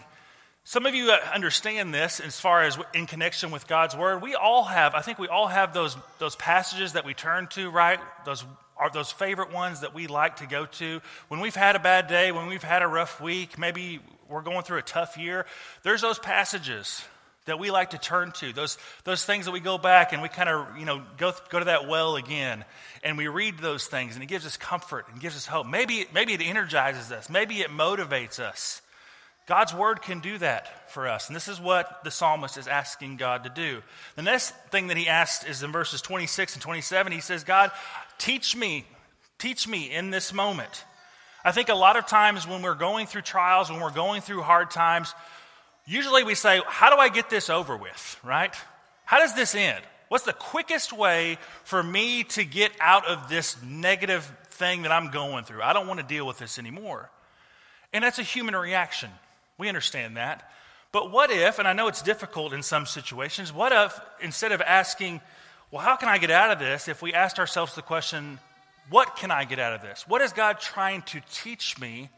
Some 0.64 0.88
of 0.88 0.96
you 0.96 1.12
uh, 1.12 1.20
understand 1.34 1.94
this 1.94 2.20
as 2.20 2.40
far 2.40 2.64
as 2.64 2.78
in 2.94 3.06
connection 3.06 3.52
with 3.52 3.68
God's 3.68 3.96
word. 3.96 4.22
We 4.24 4.34
all 4.34 4.64
have, 4.64 4.96
I 4.96 5.02
think 5.02 5.20
we 5.20 5.28
all 5.28 5.48
have 5.48 5.74
those, 5.74 5.96
those 6.18 6.36
passages 6.36 6.94
that 6.94 7.06
we 7.06 7.14
turn 7.14 7.48
to, 7.52 7.70
right? 7.70 8.00
Those 8.26 8.44
are 8.78 8.90
those 8.90 9.12
favorite 9.12 9.54
ones 9.54 9.82
that 9.82 9.94
we 9.94 10.08
like 10.08 10.38
to 10.38 10.48
go 10.48 10.66
to. 10.66 11.02
When 11.28 11.40
we've 11.40 11.56
had 11.56 11.76
a 11.76 11.80
bad 11.80 12.08
day, 12.08 12.32
when 12.32 12.48
we've 12.48 12.64
had 12.64 12.82
a 12.82 12.88
rough 12.88 13.22
week, 13.22 13.58
maybe 13.58 14.00
we're 14.29 14.41
going 14.41 14.63
through 14.63 14.79
a 14.79 14.84
tough 14.84 15.17
year, 15.17 15.46
there's 15.84 16.01
those 16.01 16.20
passages 16.20 17.03
that 17.46 17.60
we 17.60 17.72
like 17.72 17.91
to 17.91 17.98
turn 17.98 18.32
to, 18.32 18.51
those, 18.53 18.77
those 19.03 19.24
things 19.24 19.46
that 19.46 19.51
we 19.51 19.60
go 19.60 19.77
back 19.77 20.13
and 20.13 20.22
we 20.22 20.29
kind 20.29 20.50
of, 20.50 20.77
you 20.77 20.86
know, 20.86 21.03
go, 21.17 21.32
go 21.50 21.60
to 21.60 21.65
that 21.65 21.88
well 21.88 22.15
again 22.15 22.65
and 23.03 23.17
we 23.17 23.27
read 23.27 23.60
those 23.60 23.86
things 23.86 24.15
and 24.15 24.24
it 24.24 24.27
gives 24.27 24.46
us 24.46 24.58
comfort 24.58 25.05
and 25.12 25.22
gives 25.22 25.36
us 25.36 25.46
hope. 25.46 25.67
Maybe, 25.67 26.05
maybe 26.13 26.34
it 26.34 26.41
energizes 26.41 27.12
us. 27.12 27.29
Maybe 27.29 27.62
it 27.62 27.70
motivates 27.70 28.39
us. 28.39 28.82
God's 29.48 29.75
word 29.75 30.01
can 30.01 30.22
do 30.22 30.39
that 30.39 30.91
for 30.91 31.08
us. 31.08 31.27
And 31.27 31.36
this 31.36 31.48
is 31.48 31.62
what 31.62 32.03
the 32.03 32.10
psalmist 32.10 32.58
is 32.58 32.67
asking 32.67 33.17
God 33.17 33.44
to 33.44 33.50
do. 33.51 33.84
The 34.15 34.24
next 34.24 34.55
thing 34.72 34.88
that 34.88 34.98
he 34.98 35.08
asks 35.08 35.46
is 35.46 35.62
in 35.62 35.72
verses 35.72 36.01
26 36.01 36.55
and 36.55 36.63
27. 36.63 37.12
He 37.12 37.22
says, 37.22 37.44
God, 37.44 37.70
teach 38.17 38.55
me, 38.55 38.86
teach 39.38 39.67
me 39.67 39.91
in 39.91 40.10
this 40.10 40.34
moment. 40.34 40.84
I 41.46 41.52
think 41.52 41.70
a 41.70 41.75
lot 41.75 41.96
of 41.96 42.08
times 42.08 42.48
when 42.48 42.64
we're 42.64 42.74
going 42.74 43.06
through 43.06 43.22
trials, 43.22 43.70
when 43.70 43.80
we're 43.80 43.92
going 43.92 44.22
through 44.22 44.42
hard 44.42 44.72
times, 44.72 45.14
usually 45.86 46.24
we 46.24 46.34
say, 46.34 46.60
How 46.68 46.90
do 46.90 47.00
I 47.00 47.10
get 47.10 47.30
this 47.30 47.52
over 47.52 47.78
with, 47.78 48.20
right? 48.24 48.54
How 49.06 49.20
does 49.20 49.36
this 49.36 49.54
end? 49.54 49.84
What's 50.10 50.25
the 50.25 50.34
quickest 50.34 50.92
way 50.92 51.38
for 51.64 51.84
me 51.84 52.24
to 52.24 52.44
get 52.44 52.72
out 52.82 53.06
of 53.06 53.30
this 53.30 53.62
negative 53.62 54.30
thing 54.50 54.82
that 54.82 54.92
I'm 54.92 55.12
going 55.12 55.46
through? 55.46 55.62
I 55.62 55.74
don't 55.74 55.88
want 55.88 56.00
to 56.00 56.06
deal 56.06 56.25
with 56.25 56.40
this 56.40 56.58
anymore. 56.58 57.12
And 57.94 58.04
that's 58.04 58.18
a 58.18 58.24
human 58.24 58.56
reaction. 58.56 59.12
We 59.60 59.68
understand 59.68 60.18
that. 60.18 60.52
But 60.92 61.12
what 61.12 61.30
if, 61.30 61.60
and 61.60 61.68
I 61.68 61.74
know 61.74 61.88
it's 61.88 62.02
difficult 62.02 62.54
in 62.54 62.64
some 62.64 62.88
situations, 62.88 63.54
what 63.54 63.72
if 63.72 64.00
instead 64.20 64.52
of 64.52 64.62
asking, 64.62 65.22
well, 65.70 65.84
how 65.84 65.96
can 65.96 66.10
I 66.10 66.18
get 66.18 66.32
out 66.32 66.50
of 66.50 66.58
this, 66.58 66.88
if 66.88 67.04
we 67.04 67.14
asked 67.14 67.38
ourselves 67.38 67.75
the 67.75 67.82
question, 67.84 68.40
what 68.89 69.15
can 69.15 69.32
I 69.32 69.46
get 69.46 69.60
out 69.60 69.74
of 69.74 69.82
this? 69.82 70.06
What 70.08 70.22
is 70.22 70.34
God 70.34 70.60
trying 70.60 71.01
to 71.04 71.22
teach 71.32 71.80
me 71.80 72.10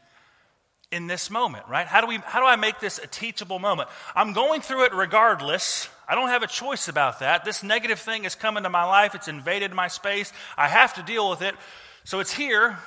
in 0.90 1.06
this 1.06 1.30
moment, 1.30 1.66
right? 1.68 1.86
How 1.86 2.00
do, 2.00 2.06
we, 2.06 2.16
how 2.24 2.40
do 2.40 2.46
I 2.46 2.56
make 2.56 2.80
this 2.80 2.98
a 2.98 3.06
teachable 3.06 3.58
moment? 3.58 3.88
I'm 4.14 4.32
going 4.32 4.60
through 4.60 4.84
it 4.84 4.94
regardless. 4.94 5.88
I 6.08 6.14
don't 6.14 6.28
have 6.28 6.42
a 6.42 6.46
choice 6.46 6.88
about 6.88 7.20
that. 7.20 7.44
This 7.44 7.62
negative 7.62 7.98
thing 7.98 8.24
has 8.24 8.34
come 8.34 8.56
into 8.56 8.70
my 8.70 8.84
life, 8.84 9.14
it's 9.14 9.28
invaded 9.28 9.72
my 9.72 9.88
space. 9.88 10.32
I 10.56 10.68
have 10.68 10.94
to 10.94 11.02
deal 11.02 11.28
with 11.28 11.42
it. 11.42 11.54
So 12.04 12.20
it's 12.20 12.32
here. 12.32 12.78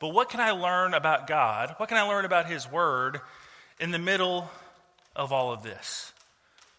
But 0.00 0.10
what 0.10 0.28
can 0.28 0.38
I 0.38 0.52
learn 0.52 0.94
about 0.94 1.26
God? 1.26 1.74
What 1.78 1.88
can 1.88 1.98
I 1.98 2.02
learn 2.02 2.24
about 2.24 2.46
His 2.46 2.70
Word 2.70 3.20
in 3.80 3.90
the 3.90 3.98
middle 3.98 4.48
of 5.16 5.32
all 5.32 5.52
of 5.52 5.64
this? 5.64 6.12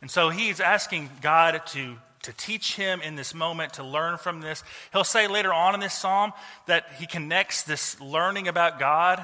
And 0.01 0.09
so 0.09 0.29
he's 0.29 0.59
asking 0.59 1.09
God 1.21 1.61
to 1.67 1.97
to 2.23 2.33
teach 2.33 2.75
him 2.75 3.01
in 3.01 3.15
this 3.15 3.33
moment, 3.33 3.73
to 3.73 3.83
learn 3.83 4.17
from 4.17 4.41
this. 4.41 4.63
He'll 4.91 5.03
say 5.03 5.27
later 5.27 5.53
on 5.53 5.73
in 5.73 5.79
this 5.79 5.93
psalm 5.93 6.33
that 6.65 6.85
he 6.99 7.07
connects 7.07 7.63
this 7.63 7.99
learning 8.01 8.47
about 8.47 8.79
God 8.79 9.23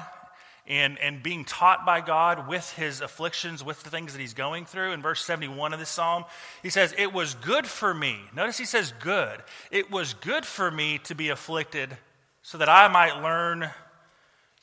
and, 0.66 0.98
and 0.98 1.22
being 1.22 1.44
taught 1.44 1.86
by 1.86 2.00
God 2.00 2.48
with 2.48 2.72
his 2.72 3.00
afflictions, 3.00 3.62
with 3.62 3.82
the 3.82 3.90
things 3.90 4.12
that 4.12 4.20
he's 4.20 4.34
going 4.34 4.64
through. 4.64 4.92
In 4.92 5.02
verse 5.02 5.24
71 5.24 5.72
of 5.72 5.78
this 5.78 5.90
psalm, 5.90 6.24
he 6.62 6.70
says, 6.70 6.94
It 6.98 7.12
was 7.12 7.34
good 7.34 7.66
for 7.66 7.94
me. 7.94 8.18
Notice 8.34 8.58
he 8.58 8.64
says, 8.64 8.92
Good. 9.00 9.42
It 9.70 9.90
was 9.90 10.14
good 10.14 10.44
for 10.44 10.70
me 10.70 10.98
to 11.04 11.14
be 11.14 11.28
afflicted 11.28 11.96
so 12.42 12.58
that 12.58 12.68
I 12.68 12.88
might 12.88 13.22
learn 13.22 13.70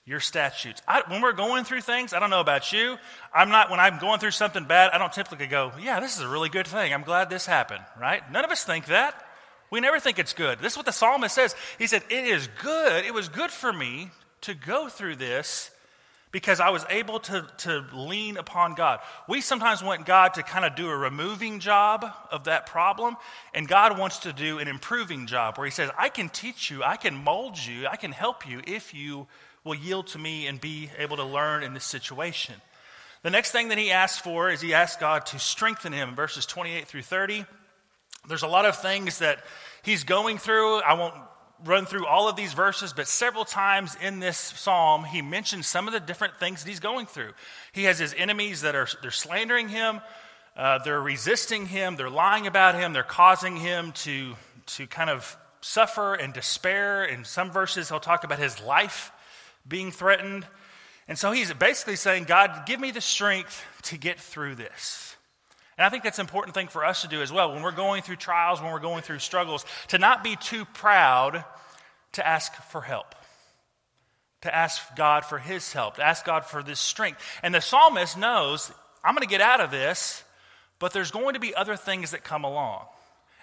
your 0.05 0.19
statutes. 0.19 0.81
I, 0.88 1.03
when 1.07 1.22
we're 1.22 1.31
going 1.31 1.63
through 1.63 1.81
things, 1.81 2.13
I 2.13 2.19
don't 2.19 2.29
know 2.29 2.41
about 2.41 2.74
you. 2.74 2.98
I'm 3.33 3.50
not, 3.50 3.69
when 3.69 3.79
I'm 3.79 4.00
going 4.00 4.19
through 4.19 4.31
something 4.31 4.65
bad, 4.65 4.91
I 4.91 4.98
don't 4.98 5.13
typically 5.13 5.48
go, 5.48 5.72
yeah, 5.81 6.00
this 6.00 6.15
is 6.15 6.22
a 6.22 6.27
really 6.27 6.50
good 6.50 6.67
thing. 6.67 6.93
I'm 6.93 7.03
glad 7.03 7.29
this 7.29 7.45
happened, 7.45 7.83
right? 8.00 8.29
None 8.31 8.43
of 8.43 8.51
us 8.51 8.63
think 8.63 8.88
that. 8.88 9.15
We 9.74 9.79
never 9.79 10.00
think 10.00 10.19
it's 10.19 10.33
good. 10.33 10.60
This 10.60 10.74
is 10.74 10.77
what 10.77 10.86
the 10.86 10.91
psalmist 10.91 11.33
says. 11.33 11.55
He 11.79 11.88
said, 11.88 12.03
It 12.07 12.27
is 12.27 12.48
good. 12.62 13.05
It 13.05 13.13
was 13.13 13.27
good 13.27 13.50
for 13.50 13.74
me 13.74 14.12
to 14.41 14.53
go 14.53 14.88
through 14.88 15.15
this 15.15 15.72
because 16.31 16.60
I 16.60 16.69
was 16.69 16.86
able 16.91 17.19
to, 17.22 17.48
to 17.60 17.83
lean 17.91 18.38
upon 18.38 18.75
God. 18.75 19.00
We 19.27 19.41
sometimes 19.41 19.81
want 19.81 20.05
God 20.05 20.36
to 20.36 20.43
kind 20.43 20.63
of 20.63 20.75
do 20.75 20.89
a 20.89 20.95
removing 20.95 21.60
job 21.60 22.05
of 22.29 22.43
that 22.43 22.67
problem, 22.67 23.17
and 23.55 23.67
God 23.67 23.98
wants 23.98 24.19
to 24.19 24.33
do 24.33 24.60
an 24.60 24.67
improving 24.67 25.25
job 25.25 25.57
where 25.57 25.65
He 25.65 25.72
says, 25.72 25.89
I 25.98 26.10
can 26.10 26.29
teach 26.29 26.69
you, 26.69 26.83
I 26.83 26.95
can 26.95 27.15
mold 27.15 27.57
you, 27.57 27.88
I 27.88 27.95
can 27.95 28.12
help 28.12 28.48
you 28.48 28.62
if 28.67 28.93
you 28.93 29.25
will 29.63 29.75
yield 29.75 30.08
to 30.08 30.17
me 30.17 30.48
and 30.48 30.60
be 30.60 30.89
able 30.98 31.17
to 31.17 31.24
learn 31.24 31.63
in 31.63 31.74
this 31.74 31.86
situation. 31.86 32.55
The 33.24 33.29
next 33.29 33.51
thing 33.51 33.70
that 33.70 33.77
he 33.77 33.91
asks 33.91 34.20
for 34.20 34.50
is 34.50 34.60
he 34.60 34.74
asks 34.74 34.98
God 34.98 35.25
to 35.27 35.39
strengthen 35.39 35.93
him 35.93 36.13
verses 36.13 36.46
28 36.46 36.88
through 36.88 37.03
30. 37.03 37.46
There's 38.27 38.43
a 38.43 38.48
lot 38.48 38.65
of 38.65 38.77
things 38.77 39.20
that 39.20 39.39
he's 39.84 40.03
going 40.03 40.38
through. 40.38 40.79
I 40.82 40.93
won't 40.93 41.15
run 41.63 41.86
through 41.86 42.05
all 42.05 42.27
of 42.27 42.36
these 42.36 42.51
verses, 42.53 42.91
but 42.91 43.08
several 43.08 43.46
times 43.46 43.96
in 44.01 44.20
this 44.20 44.38
psalm, 44.38 45.05
he 45.05 45.22
mentions 45.22 45.67
some 45.67 45.88
of 45.88 45.93
the 45.93 46.00
different 46.00 46.38
things 46.39 46.63
that 46.63 46.70
he's 46.70 46.82
going 46.82 47.05
through. 47.05 47.32
He 47.72 47.84
has 47.86 47.98
his 48.00 48.13
enemies 48.17 48.62
that 48.62 48.75
are 48.75 48.88
they're 49.01 49.12
slandering 49.12 49.70
him, 49.70 50.01
uh, 50.58 50.79
they're 50.79 51.01
resisting 51.01 51.65
him, 51.65 51.96
they're 51.96 52.10
lying 52.10 52.48
about 52.48 52.75
him, 52.75 52.91
they're 52.91 53.03
causing 53.03 53.55
him 53.55 53.93
to, 53.93 54.36
to 54.65 54.88
kind 54.88 55.10
of 55.10 55.38
suffer 55.62 56.13
and 56.13 56.34
despair. 56.34 57.05
In 57.05 57.24
some 57.24 57.51
verses, 57.51 57.88
he'll 57.88 58.01
talk 58.01 58.25
about 58.25 58.39
his 58.39 58.62
life 58.62 59.12
being 59.67 59.91
threatened. 59.91 60.46
And 61.08 61.17
so 61.17 61.32
he's 61.32 61.51
basically 61.53 61.96
saying, 61.96 62.25
God, 62.25 62.63
give 62.65 62.79
me 62.79 62.91
the 62.91 63.01
strength 63.01 63.63
to 63.84 63.98
get 63.98 64.20
through 64.20 64.55
this. 64.55 65.15
And 65.77 65.86
I 65.86 65.89
think 65.89 66.03
that's 66.03 66.20
an 66.20 66.25
important 66.25 66.53
thing 66.53 66.67
for 66.67 66.86
us 66.86 67.01
to 67.01 67.08
do 67.08 67.22
as 67.22 67.32
well. 67.32 67.53
When 67.53 67.63
we're 67.63 67.72
going 67.72 68.03
through 68.03 68.17
trials, 68.17 68.62
when 68.62 68.72
we're 68.72 68.79
going 68.79 69.01
through 69.01 69.20
struggles, 69.20 69.65
to 69.88 69.98
not 69.98 70.24
be 70.24 70.36
too 70.36 70.65
proud 70.65 71.43
to 72.13 72.27
ask 72.27 72.53
for 72.53 72.82
help, 72.82 73.15
to 74.41 74.55
ask 74.55 74.96
God 74.96 75.25
for 75.25 75.39
his 75.39 75.74
help, 75.74 75.96
to 75.96 76.05
ask 76.05 76.25
God 76.25 76.46
for 76.46 76.62
this 76.62 76.79
strength. 76.79 77.22
And 77.41 77.55
the 77.55 77.62
psalmist 77.62 78.17
knows, 78.17 78.72
I'm 79.03 79.15
going 79.15 79.27
to 79.27 79.32
get 79.32 79.41
out 79.41 79.62
of 79.62 79.72
this, 79.72 80.24
but 80.77 80.93
there's 80.93 81.12
going 81.12 81.34
to 81.34 81.39
be 81.39 81.55
other 81.55 81.75
things 81.75 82.12
that 82.12 82.24
come 82.24 82.43
along. 82.43 82.86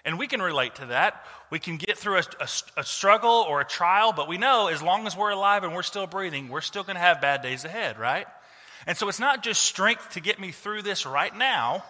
And 0.04 0.18
we 0.18 0.26
can 0.26 0.40
relate 0.40 0.76
to 0.76 0.86
that. 0.86 1.24
We 1.50 1.58
can 1.58 1.76
get 1.76 1.98
through 1.98 2.18
a, 2.18 2.24
a, 2.40 2.48
a, 2.78 2.84
struggle 2.84 3.44
or 3.48 3.60
a 3.60 3.64
trial, 3.64 4.12
but 4.12 4.28
we 4.28 4.38
know 4.38 4.68
as 4.68 4.82
long 4.82 5.06
as 5.06 5.16
we're 5.16 5.30
alive 5.30 5.62
and 5.62 5.74
we're 5.74 5.82
still 5.82 6.06
breathing, 6.06 6.48
we're 6.48 6.60
still 6.62 6.82
going 6.82 6.96
to 6.96 7.00
have 7.00 7.20
bad 7.20 7.42
days 7.42 7.64
ahead, 7.64 7.98
right? 7.98 8.26
And 8.86 8.96
so 8.96 9.08
it's 9.08 9.20
not 9.20 9.42
just 9.42 9.62
strength 9.62 10.12
to 10.12 10.20
get 10.20 10.40
me 10.40 10.52
through 10.52 10.82
this 10.82 11.04
right 11.04 11.36
now. 11.36 11.84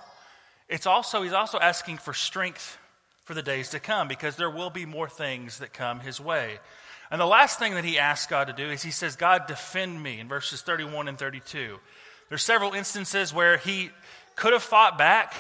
It's 0.68 0.86
also, 0.86 1.22
he's 1.22 1.32
also 1.32 1.58
asking 1.58 1.98
for 1.98 2.12
strength 2.12 2.78
for 3.24 3.34
the 3.34 3.42
days 3.42 3.70
to 3.70 3.80
come 3.80 4.08
because 4.08 4.36
there 4.36 4.50
will 4.50 4.70
be 4.70 4.86
more 4.86 5.08
things 5.08 5.58
that 5.58 5.72
come 5.72 6.00
his 6.00 6.20
way. 6.20 6.58
And 7.10 7.20
the 7.20 7.26
last 7.26 7.58
thing 7.58 7.74
that 7.74 7.84
he 7.84 7.98
asks 7.98 8.28
God 8.30 8.46
to 8.46 8.52
do 8.52 8.70
is 8.70 8.82
he 8.82 8.90
says, 8.90 9.16
God, 9.16 9.46
defend 9.46 10.00
me 10.00 10.20
in 10.20 10.28
verses 10.28 10.62
31 10.62 11.08
and 11.08 11.18
32. 11.18 11.78
There's 12.28 12.42
several 12.42 12.72
instances 12.72 13.34
where 13.34 13.56
he 13.56 13.90
could 14.36 14.52
have 14.52 14.62
fought 14.62 14.96
back, 14.96 15.34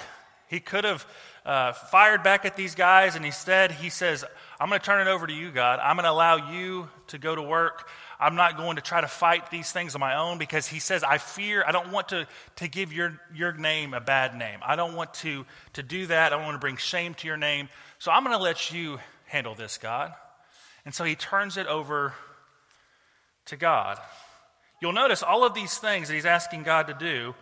he 0.48 0.58
could 0.58 0.84
have 0.84 1.06
uh, 1.44 1.72
fired 1.72 2.22
back 2.22 2.44
at 2.44 2.56
these 2.56 2.74
guys, 2.74 3.16
and 3.16 3.24
instead 3.24 3.72
he 3.72 3.90
says, 3.90 4.24
I'm 4.58 4.68
going 4.68 4.80
to 4.80 4.84
turn 4.84 5.06
it 5.06 5.10
over 5.10 5.26
to 5.26 5.32
you, 5.32 5.50
God. 5.50 5.80
I'm 5.82 5.96
going 5.96 6.04
to 6.04 6.10
allow 6.10 6.52
you 6.52 6.88
to 7.08 7.18
go 7.18 7.34
to 7.34 7.42
work. 7.42 7.88
I'm 8.18 8.36
not 8.36 8.58
going 8.58 8.76
to 8.76 8.82
try 8.82 9.00
to 9.00 9.08
fight 9.08 9.50
these 9.50 9.72
things 9.72 9.94
on 9.94 10.00
my 10.00 10.16
own 10.16 10.36
because 10.36 10.66
he 10.66 10.78
says, 10.78 11.02
I 11.02 11.16
fear, 11.16 11.64
I 11.66 11.72
don't 11.72 11.90
want 11.90 12.08
to, 12.08 12.26
to 12.56 12.68
give 12.68 12.92
your, 12.92 13.18
your 13.34 13.52
name 13.52 13.94
a 13.94 14.00
bad 14.00 14.36
name. 14.36 14.58
I 14.62 14.76
don't 14.76 14.94
want 14.94 15.14
to, 15.14 15.46
to 15.72 15.82
do 15.82 16.06
that. 16.06 16.32
I 16.32 16.36
don't 16.36 16.44
want 16.44 16.56
to 16.56 16.60
bring 16.60 16.76
shame 16.76 17.14
to 17.14 17.26
your 17.26 17.38
name. 17.38 17.70
So 17.98 18.12
I'm 18.12 18.22
going 18.22 18.36
to 18.36 18.42
let 18.42 18.70
you 18.72 18.98
handle 19.24 19.54
this, 19.54 19.78
God. 19.78 20.12
And 20.84 20.94
so 20.94 21.04
he 21.04 21.14
turns 21.14 21.56
it 21.56 21.66
over 21.66 22.12
to 23.46 23.56
God. 23.56 23.98
You'll 24.82 24.92
notice 24.92 25.22
all 25.22 25.44
of 25.44 25.54
these 25.54 25.78
things 25.78 26.08
that 26.08 26.14
he's 26.14 26.26
asking 26.26 26.64
God 26.64 26.88
to 26.88 26.94
do 26.94 27.34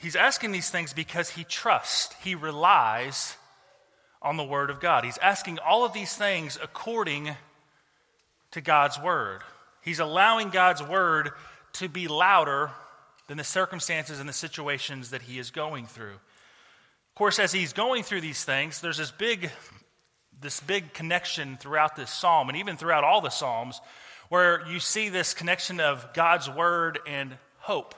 He's 0.00 0.16
asking 0.16 0.52
these 0.52 0.70
things 0.70 0.94
because 0.94 1.30
he 1.30 1.44
trusts, 1.44 2.14
he 2.22 2.34
relies 2.34 3.36
on 4.22 4.38
the 4.38 4.44
Word 4.44 4.70
of 4.70 4.80
God. 4.80 5.04
He's 5.04 5.18
asking 5.18 5.58
all 5.58 5.84
of 5.84 5.92
these 5.92 6.14
things 6.14 6.58
according 6.62 7.30
to 8.52 8.60
God's 8.62 8.98
Word. 8.98 9.42
He's 9.82 10.00
allowing 10.00 10.48
God's 10.48 10.82
Word 10.82 11.30
to 11.74 11.88
be 11.88 12.08
louder 12.08 12.70
than 13.28 13.36
the 13.36 13.44
circumstances 13.44 14.20
and 14.20 14.28
the 14.28 14.34
situations 14.34 15.10
that 15.10 15.22
he 15.22 15.38
is 15.38 15.50
going 15.50 15.86
through. 15.86 16.14
Of 16.14 17.14
course, 17.14 17.38
as 17.38 17.52
he's 17.52 17.72
going 17.74 18.02
through 18.02 18.22
these 18.22 18.42
things, 18.42 18.80
there's 18.80 18.98
this 18.98 19.10
big, 19.10 19.50
this 20.40 20.60
big 20.60 20.94
connection 20.94 21.58
throughout 21.58 21.94
this 21.94 22.10
psalm, 22.10 22.48
and 22.48 22.56
even 22.56 22.78
throughout 22.78 23.04
all 23.04 23.20
the 23.20 23.30
psalms, 23.30 23.80
where 24.30 24.66
you 24.66 24.80
see 24.80 25.10
this 25.10 25.34
connection 25.34 25.78
of 25.78 26.14
God's 26.14 26.48
Word 26.48 26.98
and 27.06 27.36
hope. 27.58 27.94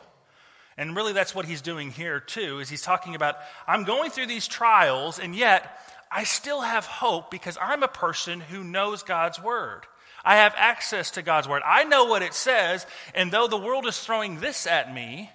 And 0.77 0.97
really, 0.97 1.13
that's 1.13 1.35
what 1.35 1.47
he's 1.47 1.61
doing 1.61 1.91
here, 1.91 2.21
too, 2.21 2.61
is 2.61 2.69
he's 2.69 2.83
talking 2.83 3.15
about, 3.15 3.37
I'm 3.67 3.85
going 3.85 4.11
through 4.11 4.27
these 4.27 4.49
trials, 4.49 5.19
and 5.19 5.35
yet 5.35 5.79
I 6.11 6.25
still 6.25 6.63
have 6.63 6.87
hope 6.87 7.31
because 7.31 7.59
I'm 7.61 7.83
a 7.83 7.89
person 7.89 8.41
who 8.41 8.65
knows 8.65 9.03
God's 9.03 9.41
word. 9.41 9.83
I 10.25 10.37
have 10.37 10.55
access 10.57 11.11
to 11.13 11.23
God's 11.23 11.49
word. 11.49 11.63
I 11.67 11.85
know 11.85 12.05
what 12.05 12.23
it 12.23 12.35
says, 12.35 12.87
and 13.15 13.31
though 13.31 13.49
the 13.49 13.59
world 13.59 13.87
is 13.87 13.99
throwing 13.99 14.41
this 14.41 14.67
at 14.67 14.93
me, 14.95 15.31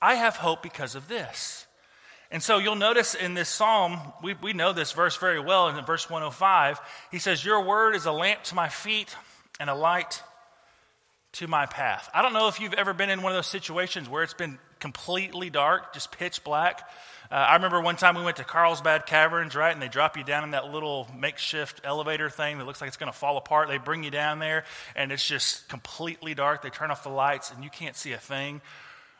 I 0.00 0.14
have 0.14 0.36
hope 0.36 0.62
because 0.62 0.94
of 0.94 1.08
this. 1.08 1.66
And 2.30 2.42
so 2.42 2.58
you'll 2.58 2.76
notice 2.76 3.14
in 3.14 3.34
this 3.34 3.48
psalm, 3.48 3.98
we, 4.22 4.34
we 4.34 4.52
know 4.52 4.72
this 4.72 4.92
verse 4.92 5.16
very 5.16 5.40
well. 5.40 5.68
In 5.68 5.84
verse 5.84 6.08
105, 6.08 6.80
he 7.10 7.18
says, 7.18 7.44
Your 7.44 7.64
word 7.64 7.96
is 7.96 8.06
a 8.06 8.12
lamp 8.12 8.44
to 8.44 8.54
my 8.54 8.68
feet 8.68 9.16
and 9.58 9.68
a 9.68 9.74
light 9.74 10.22
to 11.40 11.48
my 11.48 11.64
path. 11.64 12.10
I 12.12 12.20
don't 12.20 12.34
know 12.34 12.48
if 12.48 12.60
you've 12.60 12.74
ever 12.74 12.92
been 12.92 13.08
in 13.08 13.22
one 13.22 13.32
of 13.32 13.36
those 13.36 13.46
situations 13.46 14.10
where 14.10 14.22
it's 14.22 14.34
been 14.34 14.58
completely 14.78 15.48
dark, 15.48 15.94
just 15.94 16.12
pitch 16.12 16.44
black. 16.44 16.86
Uh, 17.30 17.36
I 17.36 17.54
remember 17.54 17.80
one 17.80 17.96
time 17.96 18.14
we 18.14 18.22
went 18.22 18.36
to 18.36 18.44
Carlsbad 18.44 19.06
Caverns, 19.06 19.56
right? 19.56 19.72
And 19.72 19.80
they 19.80 19.88
drop 19.88 20.18
you 20.18 20.22
down 20.22 20.44
in 20.44 20.50
that 20.50 20.70
little 20.70 21.08
makeshift 21.16 21.80
elevator 21.82 22.28
thing 22.28 22.58
that 22.58 22.66
looks 22.66 22.82
like 22.82 22.88
it's 22.88 22.98
going 22.98 23.10
to 23.10 23.18
fall 23.18 23.38
apart. 23.38 23.68
They 23.68 23.78
bring 23.78 24.04
you 24.04 24.10
down 24.10 24.38
there, 24.38 24.64
and 24.94 25.10
it's 25.10 25.26
just 25.26 25.66
completely 25.70 26.34
dark. 26.34 26.60
They 26.60 26.68
turn 26.68 26.90
off 26.90 27.04
the 27.04 27.08
lights, 27.08 27.50
and 27.50 27.64
you 27.64 27.70
can't 27.70 27.96
see 27.96 28.12
a 28.12 28.18
thing. 28.18 28.60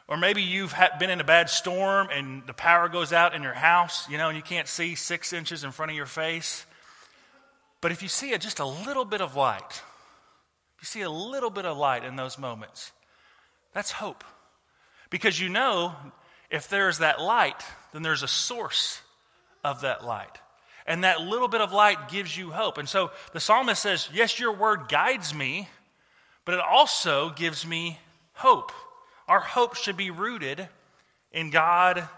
Or 0.06 0.18
maybe 0.18 0.42
you've 0.42 0.74
been 0.98 1.08
in 1.08 1.20
a 1.20 1.24
bad 1.24 1.48
storm 1.48 2.08
and 2.12 2.46
the 2.46 2.52
power 2.52 2.88
goes 2.88 3.14
out 3.14 3.32
in 3.32 3.42
your 3.42 3.54
house, 3.54 4.06
you 4.10 4.18
know, 4.18 4.28
and 4.28 4.36
you 4.36 4.42
can't 4.42 4.68
see 4.68 4.94
six 4.96 5.32
inches 5.32 5.64
in 5.64 5.70
front 5.70 5.90
of 5.90 5.96
your 5.96 6.04
face. 6.04 6.66
But 7.80 7.92
if 7.92 8.02
you 8.02 8.08
see 8.08 8.36
just 8.36 8.58
a 8.58 8.66
little 8.66 9.04
bit 9.04 9.20
of 9.20 9.36
light, 9.36 9.82
you 10.80 10.86
see 10.86 11.02
a 11.02 11.10
little 11.10 11.50
bit 11.50 11.66
of 11.66 11.76
light 11.76 12.04
in 12.04 12.16
those 12.16 12.38
moments, 12.38 12.92
that's 13.72 13.90
hope. 13.90 14.24
Because 15.10 15.38
you 15.40 15.48
know 15.48 15.94
if 16.50 16.68
there's 16.68 16.98
that 16.98 17.20
light, 17.20 17.62
then 17.92 18.02
there's 18.02 18.22
a 18.22 18.28
source 18.28 19.00
of 19.62 19.82
that 19.82 20.04
light. 20.04 20.38
And 20.86 21.04
that 21.04 21.20
little 21.20 21.48
bit 21.48 21.60
of 21.60 21.72
light 21.72 22.08
gives 22.08 22.36
you 22.36 22.50
hope. 22.50 22.78
And 22.78 22.88
so 22.88 23.10
the 23.32 23.40
psalmist 23.40 23.82
says, 23.82 24.08
Yes, 24.12 24.40
your 24.40 24.52
word 24.52 24.88
guides 24.88 25.34
me, 25.34 25.68
but 26.44 26.54
it 26.54 26.60
also 26.60 27.30
gives 27.30 27.66
me 27.66 27.98
hope. 28.32 28.72
Our 29.28 29.40
hope 29.40 29.76
should 29.76 29.96
be 29.96 30.10
rooted 30.10 30.68
in 31.30 31.50
God 31.50 32.08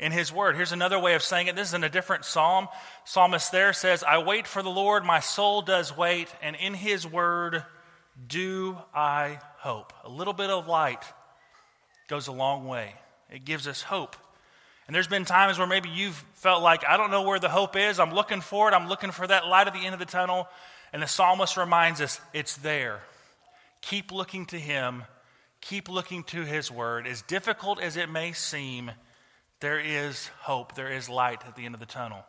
in 0.00 0.10
his 0.12 0.32
word. 0.32 0.56
Here's 0.56 0.72
another 0.72 0.98
way 0.98 1.14
of 1.14 1.22
saying 1.22 1.46
it. 1.46 1.54
This 1.54 1.68
is 1.68 1.74
in 1.74 1.84
a 1.84 1.88
different 1.90 2.24
psalm. 2.24 2.68
Psalmist 3.04 3.52
there 3.52 3.72
says, 3.72 4.02
I 4.02 4.18
wait 4.18 4.46
for 4.46 4.62
the 4.62 4.70
Lord, 4.70 5.04
my 5.04 5.20
soul 5.20 5.62
does 5.62 5.96
wait, 5.96 6.28
and 6.42 6.56
in 6.56 6.74
his 6.74 7.06
word 7.06 7.62
do 8.26 8.78
I 8.94 9.38
hope. 9.58 9.92
A 10.04 10.08
little 10.08 10.32
bit 10.32 10.50
of 10.50 10.66
light 10.66 11.02
goes 12.08 12.26
a 12.26 12.32
long 12.32 12.66
way. 12.66 12.94
It 13.30 13.44
gives 13.44 13.68
us 13.68 13.82
hope. 13.82 14.16
And 14.86 14.94
there's 14.94 15.06
been 15.06 15.24
times 15.24 15.56
where 15.56 15.68
maybe 15.68 15.88
you've 15.88 16.16
felt 16.34 16.62
like, 16.62 16.84
I 16.84 16.96
don't 16.96 17.12
know 17.12 17.22
where 17.22 17.38
the 17.38 17.48
hope 17.48 17.76
is. 17.76 18.00
I'm 18.00 18.12
looking 18.12 18.40
for 18.40 18.68
it. 18.68 18.74
I'm 18.74 18.88
looking 18.88 19.12
for 19.12 19.26
that 19.26 19.46
light 19.46 19.68
at 19.68 19.72
the 19.72 19.84
end 19.84 19.94
of 19.94 20.00
the 20.00 20.06
tunnel. 20.06 20.48
And 20.92 21.00
the 21.00 21.06
psalmist 21.06 21.56
reminds 21.56 22.00
us, 22.00 22.20
it's 22.32 22.56
there. 22.56 23.00
Keep 23.82 24.10
looking 24.10 24.46
to 24.46 24.58
him. 24.58 25.04
Keep 25.60 25.88
looking 25.88 26.24
to 26.24 26.44
his 26.44 26.70
word. 26.70 27.06
As 27.06 27.22
difficult 27.22 27.80
as 27.80 27.96
it 27.96 28.10
may 28.10 28.32
seem, 28.32 28.90
there 29.60 29.78
is 29.78 30.28
hope. 30.40 30.74
There 30.74 30.90
is 30.90 31.08
light 31.08 31.42
at 31.46 31.54
the 31.54 31.66
end 31.66 31.74
of 31.74 31.80
the 31.80 31.86
tunnel. 31.86 32.24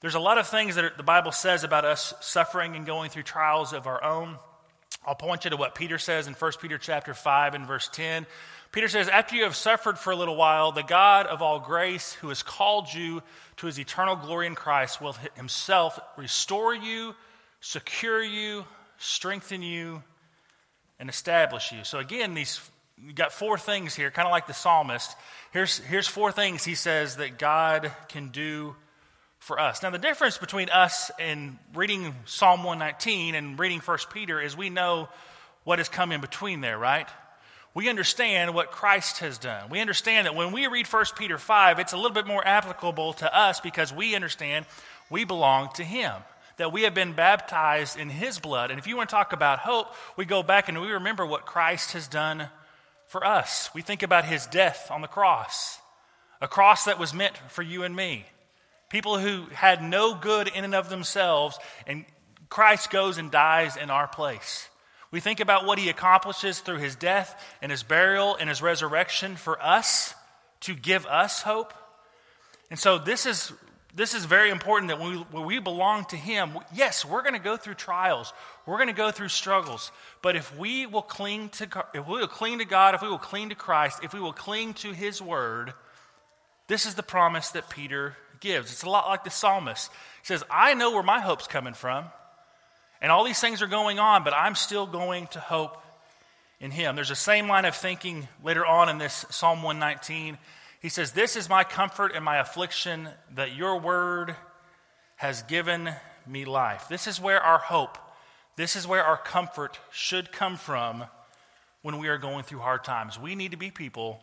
There's 0.00 0.14
a 0.14 0.20
lot 0.20 0.38
of 0.38 0.46
things 0.46 0.76
that 0.76 0.96
the 0.96 1.02
Bible 1.02 1.32
says 1.32 1.64
about 1.64 1.84
us 1.84 2.14
suffering 2.20 2.76
and 2.76 2.86
going 2.86 3.10
through 3.10 3.22
trials 3.24 3.72
of 3.72 3.86
our 3.86 4.02
own. 4.04 4.36
I'll 5.04 5.14
point 5.14 5.44
you 5.44 5.50
to 5.50 5.56
what 5.56 5.74
Peter 5.74 5.98
says 5.98 6.26
in 6.26 6.34
1 6.34 6.52
Peter 6.60 6.78
chapter 6.78 7.14
5 7.14 7.54
and 7.54 7.66
verse 7.66 7.88
10. 7.92 8.26
Peter 8.70 8.88
says, 8.88 9.08
After 9.08 9.36
you 9.36 9.44
have 9.44 9.56
suffered 9.56 9.98
for 9.98 10.12
a 10.12 10.16
little 10.16 10.36
while, 10.36 10.72
the 10.72 10.82
God 10.82 11.26
of 11.26 11.42
all 11.42 11.58
grace, 11.58 12.14
who 12.14 12.28
has 12.28 12.42
called 12.42 12.92
you 12.92 13.22
to 13.56 13.66
his 13.66 13.78
eternal 13.78 14.16
glory 14.16 14.46
in 14.46 14.54
Christ, 14.54 15.00
will 15.00 15.16
himself 15.34 15.98
restore 16.16 16.74
you, 16.74 17.14
secure 17.60 18.22
you, 18.22 18.64
strengthen 18.96 19.62
you, 19.62 20.02
and 20.98 21.10
establish 21.10 21.72
you. 21.72 21.84
So, 21.84 21.98
again, 21.98 22.34
these 22.34 22.60
you 23.04 23.12
got 23.12 23.32
four 23.32 23.58
things 23.58 23.94
here, 23.94 24.10
kind 24.10 24.26
of 24.26 24.32
like 24.32 24.46
the 24.46 24.54
psalmist. 24.54 25.16
Here's, 25.52 25.78
here's 25.78 26.06
four 26.06 26.30
things 26.30 26.64
he 26.64 26.76
says 26.76 27.16
that 27.16 27.38
God 27.38 27.90
can 28.08 28.28
do 28.28 28.76
for 29.42 29.60
us. 29.60 29.82
Now, 29.82 29.90
the 29.90 29.98
difference 29.98 30.38
between 30.38 30.70
us 30.70 31.10
and 31.18 31.58
reading 31.74 32.14
Psalm 32.24 32.64
119 32.64 33.34
and 33.34 33.58
reading 33.58 33.80
1 33.80 33.98
Peter 34.12 34.40
is 34.40 34.56
we 34.56 34.70
know 34.70 35.08
what 35.64 35.78
has 35.78 35.88
come 35.88 36.12
in 36.12 36.20
between 36.20 36.60
there, 36.60 36.78
right? 36.78 37.08
we 37.74 37.88
understand 37.88 38.54
what 38.54 38.70
Christ 38.70 39.18
has 39.20 39.38
done. 39.38 39.70
We 39.70 39.80
understand 39.80 40.26
that 40.26 40.34
when 40.34 40.52
we 40.52 40.66
read 40.66 40.86
1 40.86 41.04
Peter 41.16 41.38
5, 41.38 41.78
it's 41.78 41.92
a 41.92 41.96
little 41.96 42.12
bit 42.12 42.26
more 42.26 42.46
applicable 42.46 43.14
to 43.14 43.34
us 43.34 43.60
because 43.60 43.92
we 43.92 44.14
understand 44.14 44.66
we 45.08 45.24
belong 45.24 45.70
to 45.74 45.84
Him, 45.84 46.12
that 46.58 46.72
we 46.72 46.82
have 46.82 46.94
been 46.94 47.14
baptized 47.14 47.98
in 47.98 48.10
His 48.10 48.38
blood. 48.38 48.70
And 48.70 48.78
if 48.78 48.86
you 48.86 48.96
want 48.96 49.08
to 49.08 49.14
talk 49.14 49.32
about 49.32 49.60
hope, 49.60 49.86
we 50.16 50.26
go 50.26 50.42
back 50.42 50.68
and 50.68 50.80
we 50.80 50.92
remember 50.92 51.24
what 51.24 51.46
Christ 51.46 51.92
has 51.92 52.08
done 52.08 52.48
for 53.06 53.26
us. 53.26 53.70
We 53.74 53.80
think 53.80 54.02
about 54.02 54.26
His 54.26 54.46
death 54.46 54.90
on 54.90 55.00
the 55.00 55.08
cross, 55.08 55.78
a 56.42 56.48
cross 56.48 56.84
that 56.84 56.98
was 56.98 57.14
meant 57.14 57.38
for 57.48 57.62
you 57.62 57.84
and 57.84 57.96
me. 57.96 58.26
People 58.92 59.18
who 59.18 59.46
had 59.54 59.82
no 59.82 60.14
good 60.14 60.48
in 60.48 60.64
and 60.64 60.74
of 60.74 60.90
themselves, 60.90 61.58
and 61.86 62.04
Christ 62.50 62.90
goes 62.90 63.16
and 63.16 63.30
dies 63.30 63.78
in 63.78 63.88
our 63.88 64.06
place. 64.06 64.68
We 65.10 65.18
think 65.18 65.40
about 65.40 65.64
what 65.64 65.78
he 65.78 65.88
accomplishes 65.88 66.60
through 66.60 66.76
his 66.76 66.94
death 66.94 67.42
and 67.62 67.72
his 67.72 67.82
burial 67.82 68.36
and 68.36 68.50
his 68.50 68.60
resurrection 68.60 69.36
for 69.36 69.60
us 69.62 70.14
to 70.60 70.74
give 70.74 71.06
us 71.06 71.40
hope. 71.40 71.72
And 72.68 72.78
so 72.78 72.98
this 72.98 73.24
is 73.24 73.54
this 73.94 74.12
is 74.12 74.26
very 74.26 74.50
important 74.50 74.88
that 74.88 75.00
when 75.00 75.12
we, 75.12 75.16
when 75.30 75.44
we 75.46 75.58
belong 75.58 76.04
to 76.06 76.16
him, 76.16 76.58
yes, 76.74 77.02
we're 77.02 77.22
going 77.22 77.34
to 77.34 77.38
go 77.38 77.56
through 77.56 77.74
trials. 77.74 78.34
We're 78.66 78.76
going 78.76 78.88
to 78.88 78.94
go 78.94 79.10
through 79.10 79.28
struggles. 79.28 79.90
But 80.20 80.36
if 80.36 80.54
we 80.58 80.84
will 80.84 81.02
cling 81.02 81.48
to 81.50 81.86
if 81.94 82.06
we 82.06 82.20
will 82.20 82.28
cling 82.28 82.58
to 82.58 82.66
God, 82.66 82.94
if 82.94 83.00
we 83.00 83.08
will 83.08 83.16
cling 83.16 83.48
to 83.48 83.54
Christ, 83.54 84.00
if 84.02 84.12
we 84.12 84.20
will 84.20 84.34
cling 84.34 84.74
to 84.74 84.92
his 84.92 85.22
word, 85.22 85.72
this 86.68 86.84
is 86.84 86.94
the 86.94 87.02
promise 87.02 87.48
that 87.50 87.70
Peter 87.70 88.18
gives. 88.42 88.70
It's 88.70 88.82
a 88.82 88.90
lot 88.90 89.08
like 89.08 89.24
the 89.24 89.30
psalmist. 89.30 89.90
He 90.20 90.26
says, 90.26 90.44
I 90.50 90.74
know 90.74 90.90
where 90.90 91.02
my 91.02 91.20
hope's 91.20 91.46
coming 91.46 91.72
from. 91.72 92.04
And 93.00 93.10
all 93.10 93.24
these 93.24 93.40
things 93.40 93.62
are 93.62 93.66
going 93.66 93.98
on, 93.98 94.22
but 94.22 94.34
I'm 94.34 94.54
still 94.54 94.86
going 94.86 95.28
to 95.28 95.40
hope 95.40 95.82
in 96.60 96.70
him. 96.70 96.94
There's 96.94 97.08
the 97.08 97.16
same 97.16 97.48
line 97.48 97.64
of 97.64 97.74
thinking 97.74 98.28
later 98.44 98.64
on 98.66 98.88
in 98.88 98.98
this 98.98 99.24
Psalm 99.30 99.62
119. 99.62 100.36
He 100.80 100.88
says, 100.88 101.12
This 101.12 101.34
is 101.34 101.48
my 101.48 101.64
comfort 101.64 102.12
and 102.14 102.24
my 102.24 102.38
affliction, 102.38 103.08
that 103.34 103.56
your 103.56 103.80
word 103.80 104.36
has 105.16 105.42
given 105.42 105.90
me 106.26 106.44
life. 106.44 106.86
This 106.88 107.06
is 107.06 107.20
where 107.20 107.40
our 107.40 107.58
hope, 107.58 107.98
this 108.56 108.76
is 108.76 108.86
where 108.86 109.04
our 109.04 109.16
comfort 109.16 109.80
should 109.90 110.30
come 110.30 110.56
from 110.56 111.04
when 111.82 111.98
we 111.98 112.08
are 112.08 112.18
going 112.18 112.44
through 112.44 112.60
hard 112.60 112.84
times. 112.84 113.18
We 113.18 113.34
need 113.34 113.50
to 113.50 113.56
be 113.56 113.70
people 113.70 114.22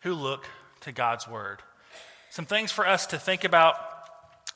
who 0.00 0.14
look 0.14 0.46
to 0.80 0.92
God's 0.92 1.28
word. 1.28 1.62
Some 2.30 2.44
things 2.44 2.72
for 2.72 2.86
us 2.86 3.06
to 3.06 3.18
think 3.18 3.44
about 3.44 3.76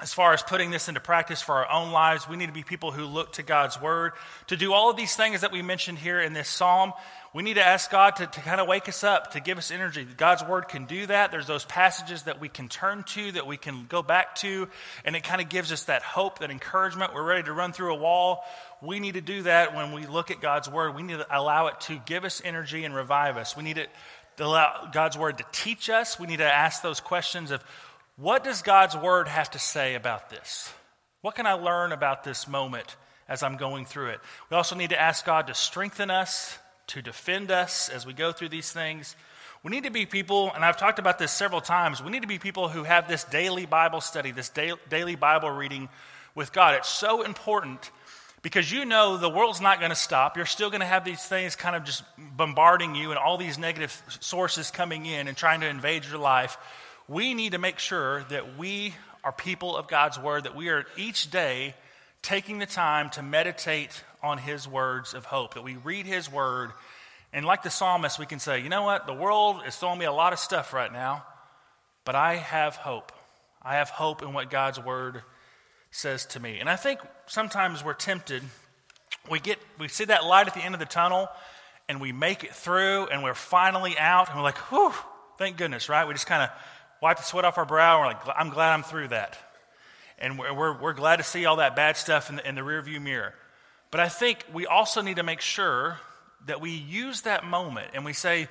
as 0.03 0.13
far 0.13 0.35
as 0.35 0.43
putting 0.43 0.73
this 0.73 0.89
into 0.89 1.01
practice 1.01 1.41
for 1.41 1.55
our 1.65 1.71
own 1.71 1.93
lives, 1.93 2.29
we 2.29 2.37
need 2.37 2.47
to 2.47 2.53
be 2.53 2.65
people 2.65 2.91
who 2.91 3.05
look 3.05 3.35
to 3.35 3.45
God's 3.45 3.81
word. 3.81 4.13
To 4.49 4.57
do 4.57 4.73
all 4.73 4.91
of 4.91 4.97
these 4.97 5.15
things 5.15 5.43
that 5.43 5.53
we 5.53 5.63
mentioned 5.63 5.99
here 5.99 6.21
in 6.21 6.33
this 6.33 6.49
psalm, 6.49 6.93
we 7.33 7.45
need 7.45 7.55
to 7.55 7.65
ask 7.65 7.89
God 7.89 8.17
to, 8.17 8.27
to 8.27 8.41
kind 8.41 8.61
of 8.61 8.67
wake 8.67 8.89
us 8.89 9.05
up, 9.05 9.33
to 9.33 9.41
give 9.41 9.59
us 9.59 9.71
energy. 9.71 10.05
God's 10.17 10.43
word 10.43 10.67
can 10.67 10.87
do 10.87 11.07
that. 11.07 11.31
There's 11.31 11.47
those 11.47 11.65
passages 11.65 12.25
that 12.25 12.41
we 12.41 12.49
can 12.49 12.69
turn 12.69 13.05
to, 13.11 13.31
that 13.33 13.47
we 13.47 13.57
can 13.57 13.87
go 13.89 14.03
back 14.03 14.35
to, 14.37 14.69
and 15.05 15.15
it 15.15 15.23
kind 15.23 15.41
of 15.41 15.49
gives 15.49 15.71
us 15.71 15.85
that 15.85 16.03
hope, 16.03 16.41
that 16.41 16.51
encouragement. 16.51 17.15
We're 17.15 17.23
ready 17.23 17.45
to 17.45 17.53
run 17.53 17.73
through 17.73 17.95
a 17.95 17.99
wall. 17.99 18.45
We 18.81 18.99
need 18.99 19.15
to 19.15 19.21
do 19.21 19.43
that 19.43 19.73
when 19.73 19.93
we 19.93 20.07
look 20.07 20.33
at 20.33 20.41
God's 20.41 20.69
word. 20.69 20.97
We 20.97 21.05
need 21.05 21.19
to 21.19 21.27
allow 21.31 21.69
it 21.69 21.81
to 21.83 22.03
give 22.07 22.25
us 22.25 22.43
energy 22.45 22.85
and 22.85 22.93
revive 22.93 23.37
us. 23.37 23.57
We 23.57 23.63
need 23.63 23.87
to 24.37 24.45
allow 24.45 24.89
God's 24.93 25.19
word 25.19 25.39
to 25.39 25.45
teach 25.53 25.91
us. 25.91 26.19
We 26.19 26.27
need 26.27 26.39
to 26.39 26.53
ask 26.53 26.83
those 26.83 27.01
questions 27.01 27.51
of, 27.51 27.63
what 28.17 28.45
does 28.45 28.63
God's 28.63 28.97
word 28.97 29.29
have 29.29 29.51
to 29.53 29.59
say 29.59 29.95
about 29.95 30.31
this? 30.31 30.73
What 31.23 31.35
can 31.35 31.47
I 31.47 31.53
learn 31.55 31.93
about 31.93 32.25
this 32.25 32.49
moment 32.49 32.97
as 33.29 33.43
I'm 33.43 33.57
going 33.57 33.85
through 33.85 34.09
it? 34.09 34.21
We 34.51 34.57
also 34.57 34.75
need 34.75 34.91
to 34.91 35.01
ask 35.01 35.25
God 35.25 35.47
to 35.47 35.55
strengthen 35.55 36.11
us, 36.11 36.59
to 36.89 37.01
defend 37.01 37.51
us 37.51 37.89
as 37.89 38.05
we 38.05 38.13
go 38.13 38.33
through 38.33 38.51
these 38.51 38.73
things. 38.73 39.17
We 39.63 39.71
need 39.71 39.85
to 39.85 39.91
be 39.91 40.07
people, 40.07 40.51
and 40.53 40.65
I've 40.65 40.77
talked 40.77 40.99
about 40.99 41.19
this 41.19 41.31
several 41.31 41.61
times, 41.61 42.03
we 42.03 42.11
need 42.11 42.23
to 42.23 42.29
be 42.29 42.39
people 42.39 42.69
who 42.69 42.83
have 42.83 43.09
this 43.09 43.23
daily 43.25 43.65
Bible 43.65 44.01
study, 44.01 44.33
this 44.33 44.51
daily 44.91 45.15
Bible 45.15 45.51
reading 45.51 45.89
with 46.35 46.53
God. 46.53 46.75
It's 46.75 46.89
so 46.89 47.23
important 47.23 47.91
because 48.43 48.71
you 48.71 48.85
know 48.85 49.17
the 49.17 49.31
world's 49.31 49.61
not 49.61 49.79
going 49.79 49.91
to 49.91 49.97
stop. 49.97 50.37
You're 50.37 50.47
still 50.47 50.69
going 50.69 50.81
to 50.81 50.87
have 50.87 51.05
these 51.05 51.23
things 51.23 51.57
kind 51.57 51.77
of 51.77 51.85
just 51.85 52.03
bombarding 52.19 52.95
you 52.95 53.11
and 53.11 53.19
all 53.19 53.39
these 53.39 53.59
negative 53.59 54.03
sources 54.21 54.71
coming 54.71 55.07
in 55.07 55.29
and 55.29 55.37
trying 55.37 55.61
to 55.61 55.69
invade 55.69 56.05
your 56.05 56.19
life 56.19 56.59
we 57.09 57.35
need 57.35 57.53
to 57.53 57.59
make 57.59 57.79
sure 57.79 58.25
that 58.25 58.57
we 58.57 58.95
are 59.25 59.33
people 59.33 59.77
of 59.77 59.89
God's 59.89 60.19
word, 60.19 60.45
that 60.45 60.57
we 60.57 60.69
are 60.69 60.85
each 60.97 61.31
day 61.31 61.75
taking 62.23 62.59
the 62.59 62.67
time 62.67 63.11
to 63.11 63.23
meditate 63.23 64.03
on 64.23 64.39
his 64.39 64.69
words 64.69 65.15
of 65.15 65.25
hope, 65.25 65.55
that 65.55 65.65
we 65.65 65.77
read 65.77 66.07
his 66.07 66.31
word. 66.31 66.71
And 67.33 67.45
like 67.45 67.63
the 67.63 67.71
psalmist, 67.71 68.19
we 68.19 68.27
can 68.27 68.39
say, 68.39 68.61
you 68.61 68.69
know 68.69 68.85
what? 68.85 69.07
The 69.07 69.15
world 69.15 69.63
is 69.67 69.77
throwing 69.77 69.99
me 69.99 70.05
a 70.05 70.13
lot 70.13 70.33
of 70.33 70.39
stuff 70.39 70.73
right 70.73 70.93
now, 70.93 71.25
but 72.05 72.15
I 72.15 72.37
have 72.37 72.77
hope. 72.77 73.13
I 73.63 73.75
have 73.75 73.91
hope 73.91 74.23
in 74.23 74.33
what 74.33 74.51
God's 74.51 74.81
word 74.81 75.23
says 75.91 76.27
to 76.27 76.41
me. 76.41 76.61
And 76.61 76.69
I 76.69 76.77
think 76.77 77.01
sometimes 77.27 77.85
we're 77.85 77.95
tempted. 77.95 78.43
We 79.31 79.41
get 79.41 79.59
we 79.79 79.89
see 79.89 80.05
that 80.07 80.25
light 80.25 80.47
at 80.47 80.55
the 80.55 80.61
end 80.61 80.75
of 80.75 80.81
the 80.81 80.87
tunnel 80.87 81.29
and 81.89 82.01
we 82.01 82.13
make 82.13 82.45
it 82.45 82.55
through 82.55 83.07
and 83.09 83.23
we're 83.23 83.35
finally 83.35 83.97
out 83.99 84.29
and 84.29 84.37
we're 84.37 84.43
like, 84.43 84.59
whew, 84.71 84.93
thank 85.39 85.57
goodness, 85.57 85.89
right? 85.89 86.07
We 86.07 86.15
just 86.15 86.27
kind 86.27 86.43
of 86.43 86.51
wipe 87.01 87.17
the 87.17 87.23
sweat 87.23 87.45
off 87.45 87.59
our 87.59 87.67
brow. 87.67 87.97
And 87.97 88.03
we're 88.03 88.27
like, 88.27 88.37
I'm 88.39 88.51
glad 88.51 88.73
I'm 88.73 88.83
through 88.83 89.09
that. 89.09 89.37
And 90.19 90.39
we're, 90.39 90.55
we're, 90.55 90.81
we're 90.81 90.93
glad 90.93 91.17
to 91.17 91.25
see 91.25 91.45
all 91.45 91.57
that 91.57 91.75
bad 91.75 91.97
stuff 91.97 92.31
in 92.31 92.37
the, 92.37 92.49
in 92.49 92.55
the 92.55 92.61
rearview 92.61 93.03
mirror. 93.03 93.35
But 93.91 94.01
I 94.01 94.09
think 94.09 94.45
we 94.53 94.67
also 94.67 95.03
need 95.03 95.17
to 95.17 95.23
make 95.23 95.41
sure 95.41 95.99
that 96.47 96.61
we 96.61 96.71
use 96.71 97.23
that 97.23 97.45
moment 97.45 97.89
and 97.95 98.05
we 98.05 98.13
say, 98.13 98.49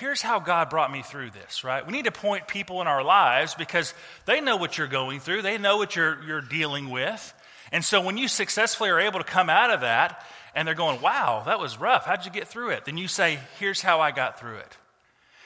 here's 0.00 0.22
how 0.22 0.40
God 0.40 0.70
brought 0.70 0.90
me 0.90 1.02
through 1.02 1.30
this, 1.30 1.64
right? 1.64 1.86
We 1.86 1.92
need 1.92 2.04
to 2.04 2.12
point 2.12 2.48
people 2.48 2.80
in 2.80 2.86
our 2.86 3.02
lives 3.02 3.54
because 3.54 3.94
they 4.26 4.40
know 4.40 4.56
what 4.56 4.78
you're 4.78 4.86
going 4.86 5.20
through, 5.20 5.42
they 5.42 5.58
know 5.58 5.76
what 5.76 5.96
you're, 5.96 6.22
you're 6.24 6.40
dealing 6.40 6.90
with. 6.90 7.34
And 7.72 7.84
so 7.84 8.00
when 8.00 8.16
you 8.16 8.28
successfully 8.28 8.90
are 8.90 9.00
able 9.00 9.18
to 9.18 9.24
come 9.24 9.50
out 9.50 9.70
of 9.70 9.80
that 9.80 10.24
and 10.54 10.66
they're 10.68 10.74
going, 10.74 11.00
wow, 11.00 11.42
that 11.46 11.58
was 11.58 11.78
rough, 11.78 12.04
how'd 12.04 12.24
you 12.24 12.30
get 12.30 12.46
through 12.46 12.70
it? 12.70 12.84
Then 12.84 12.96
you 12.96 13.08
say, 13.08 13.38
here's 13.58 13.82
how 13.82 14.00
I 14.00 14.10
got 14.10 14.38
through 14.38 14.56
it. 14.56 14.76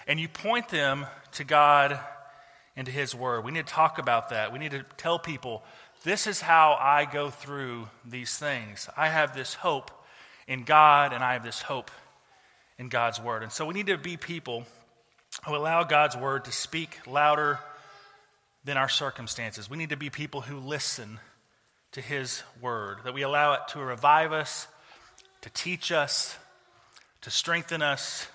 And 0.07 0.19
you 0.19 0.29
point 0.29 0.69
them 0.69 1.07
to 1.33 1.45
God 1.45 1.99
and 2.77 2.87
to 2.87 2.93
His 2.93 3.15
Word. 3.15 3.45
We 3.45 3.53
need 3.53 3.67
to 3.67 3.73
talk 3.73 3.99
about 3.99 4.31
that. 4.31 4.53
We 4.53 4.59
need 4.59 4.73
to 4.73 4.85
tell 4.97 5.19
people, 5.19 5.63
this 6.05 6.27
is 6.27 6.41
how 6.41 6.77
I 6.81 7.05
go 7.05 7.31
through 7.31 7.89
these 8.05 8.37
things. 8.37 8.89
I 8.97 9.09
have 9.09 9.35
this 9.35 9.55
hope 9.55 9.91
in 10.47 10.65
God 10.65 11.13
and 11.13 11.23
I 11.23 11.35
have 11.35 11.45
this 11.45 11.63
hope 11.63 11.91
in 12.79 12.89
God's 12.89 13.21
word. 13.21 13.43
And 13.43 13.53
so 13.53 13.67
we 13.67 13.75
need 13.75 13.87
to 13.87 13.99
be 13.99 14.17
people 14.17 14.65
who 15.47 15.55
allow 15.55 15.85
God's 15.85 16.17
word 16.17 16.45
to 16.47 16.53
speak 16.53 16.99
louder 17.07 17.59
than 18.65 18.77
our 18.77 18.89
circumstances. 18.89 19.69
We 19.69 19.77
need 19.77 19.91
to 19.91 19.97
be 19.97 20.11
people 20.11 20.41
who 20.41 20.59
listen 20.59 21.19
to 21.93 22.01
his 22.01 22.43
word, 22.61 22.99
that 23.05 23.15
we 23.15 23.23
allow 23.23 23.55
it 23.55 23.61
to 23.69 23.81
revive 23.81 24.33
us, 24.33 24.69
to 25.41 25.51
teach 25.51 25.91
us, 25.91 26.37
to 27.23 27.31
strengthen 27.31 27.83
us, 27.83 28.27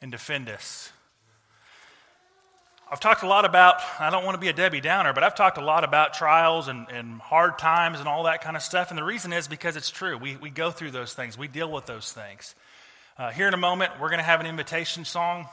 and 0.00 0.10
defend 0.10 0.48
us. 0.48 0.92
I've 2.90 3.00
talked 3.00 3.22
a 3.22 3.28
lot 3.28 3.44
about, 3.44 3.80
I 4.00 4.10
don't 4.10 4.24
want 4.24 4.34
to 4.34 4.40
be 4.40 4.48
a 4.48 4.52
Debbie 4.52 4.80
Downer, 4.80 5.12
but 5.12 5.22
I've 5.22 5.36
talked 5.36 5.58
a 5.58 5.64
lot 5.64 5.84
about 5.84 6.12
trials 6.12 6.66
and, 6.66 6.88
and 6.90 7.20
hard 7.20 7.56
times 7.56 8.00
and 8.00 8.08
all 8.08 8.24
that 8.24 8.42
kind 8.42 8.56
of 8.56 8.62
stuff. 8.62 8.90
And 8.90 8.98
the 8.98 9.04
reason 9.04 9.32
is 9.32 9.46
because 9.46 9.76
it's 9.76 9.90
true. 9.90 10.18
We, 10.18 10.36
we 10.36 10.50
go 10.50 10.72
through 10.72 10.90
those 10.90 11.14
things, 11.14 11.38
we 11.38 11.46
deal 11.46 11.70
with 11.70 11.86
those 11.86 12.12
things. 12.12 12.54
Uh, 13.20 13.30
here 13.30 13.46
in 13.46 13.52
a 13.52 13.58
moment, 13.58 13.92
we're 14.00 14.08
going 14.08 14.18
to 14.18 14.24
have 14.24 14.40
an 14.40 14.46
invitation 14.46 15.04
song. 15.04 15.46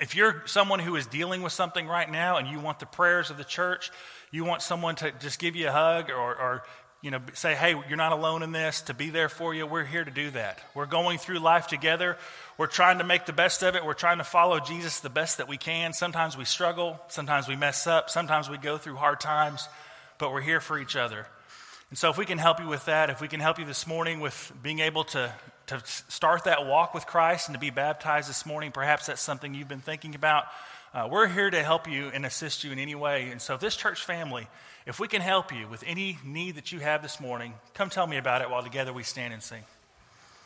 If 0.00 0.16
you're 0.16 0.42
someone 0.46 0.78
who 0.78 0.96
is 0.96 1.06
dealing 1.06 1.42
with 1.42 1.52
something 1.52 1.86
right 1.86 2.10
now 2.10 2.38
and 2.38 2.48
you 2.48 2.58
want 2.58 2.80
the 2.80 2.86
prayers 2.86 3.28
of 3.28 3.36
the 3.36 3.44
church, 3.44 3.90
you 4.30 4.46
want 4.46 4.62
someone 4.62 4.94
to 4.96 5.12
just 5.20 5.38
give 5.38 5.56
you 5.56 5.68
a 5.68 5.72
hug 5.72 6.08
or, 6.08 6.34
or 6.34 6.62
you 7.02 7.10
know, 7.10 7.20
say, 7.34 7.54
hey, 7.54 7.74
you're 7.86 7.98
not 7.98 8.12
alone 8.12 8.42
in 8.42 8.52
this, 8.52 8.80
to 8.80 8.94
be 8.94 9.10
there 9.10 9.28
for 9.28 9.52
you, 9.52 9.66
we're 9.66 9.84
here 9.84 10.06
to 10.06 10.10
do 10.10 10.30
that. 10.30 10.58
We're 10.74 10.86
going 10.86 11.18
through 11.18 11.40
life 11.40 11.66
together. 11.66 12.16
We're 12.56 12.66
trying 12.66 12.96
to 12.96 13.04
make 13.04 13.26
the 13.26 13.34
best 13.34 13.62
of 13.62 13.76
it. 13.76 13.84
We're 13.84 13.92
trying 13.92 14.16
to 14.16 14.24
follow 14.24 14.58
Jesus 14.58 15.00
the 15.00 15.10
best 15.10 15.36
that 15.36 15.48
we 15.48 15.58
can. 15.58 15.92
Sometimes 15.92 16.34
we 16.34 16.46
struggle. 16.46 16.98
Sometimes 17.08 17.46
we 17.46 17.56
mess 17.56 17.86
up. 17.86 18.08
Sometimes 18.08 18.48
we 18.48 18.56
go 18.56 18.78
through 18.78 18.96
hard 18.96 19.20
times, 19.20 19.68
but 20.16 20.32
we're 20.32 20.40
here 20.40 20.62
for 20.62 20.78
each 20.78 20.96
other. 20.96 21.26
And 21.90 21.98
so, 21.98 22.08
if 22.08 22.16
we 22.16 22.24
can 22.24 22.38
help 22.38 22.58
you 22.58 22.66
with 22.66 22.86
that, 22.86 23.10
if 23.10 23.20
we 23.20 23.28
can 23.28 23.38
help 23.38 23.58
you 23.58 23.66
this 23.66 23.86
morning 23.86 24.18
with 24.18 24.50
being 24.62 24.80
able 24.80 25.04
to, 25.04 25.30
to 25.66 25.82
start 25.84 26.44
that 26.44 26.66
walk 26.66 26.94
with 26.94 27.06
Christ 27.06 27.48
and 27.48 27.54
to 27.54 27.60
be 27.60 27.70
baptized 27.70 28.28
this 28.28 28.46
morning, 28.46 28.72
perhaps 28.72 29.06
that's 29.06 29.20
something 29.20 29.54
you've 29.54 29.68
been 29.68 29.80
thinking 29.80 30.14
about. 30.14 30.44
Uh, 30.94 31.08
we're 31.10 31.28
here 31.28 31.50
to 31.50 31.62
help 31.62 31.88
you 31.88 32.10
and 32.14 32.24
assist 32.24 32.64
you 32.64 32.72
in 32.72 32.78
any 32.78 32.94
way. 32.94 33.30
And 33.30 33.42
so, 33.42 33.56
this 33.56 33.76
church 33.76 34.04
family, 34.04 34.48
if 34.86 34.98
we 35.00 35.08
can 35.08 35.20
help 35.20 35.52
you 35.52 35.68
with 35.68 35.84
any 35.86 36.18
need 36.24 36.54
that 36.54 36.72
you 36.72 36.78
have 36.80 37.02
this 37.02 37.20
morning, 37.20 37.54
come 37.74 37.90
tell 37.90 38.06
me 38.06 38.16
about 38.16 38.40
it 38.42 38.48
while 38.48 38.62
together 38.62 38.92
we 38.92 39.02
stand 39.02 39.34
and 39.34 39.42
sing. 39.42 39.64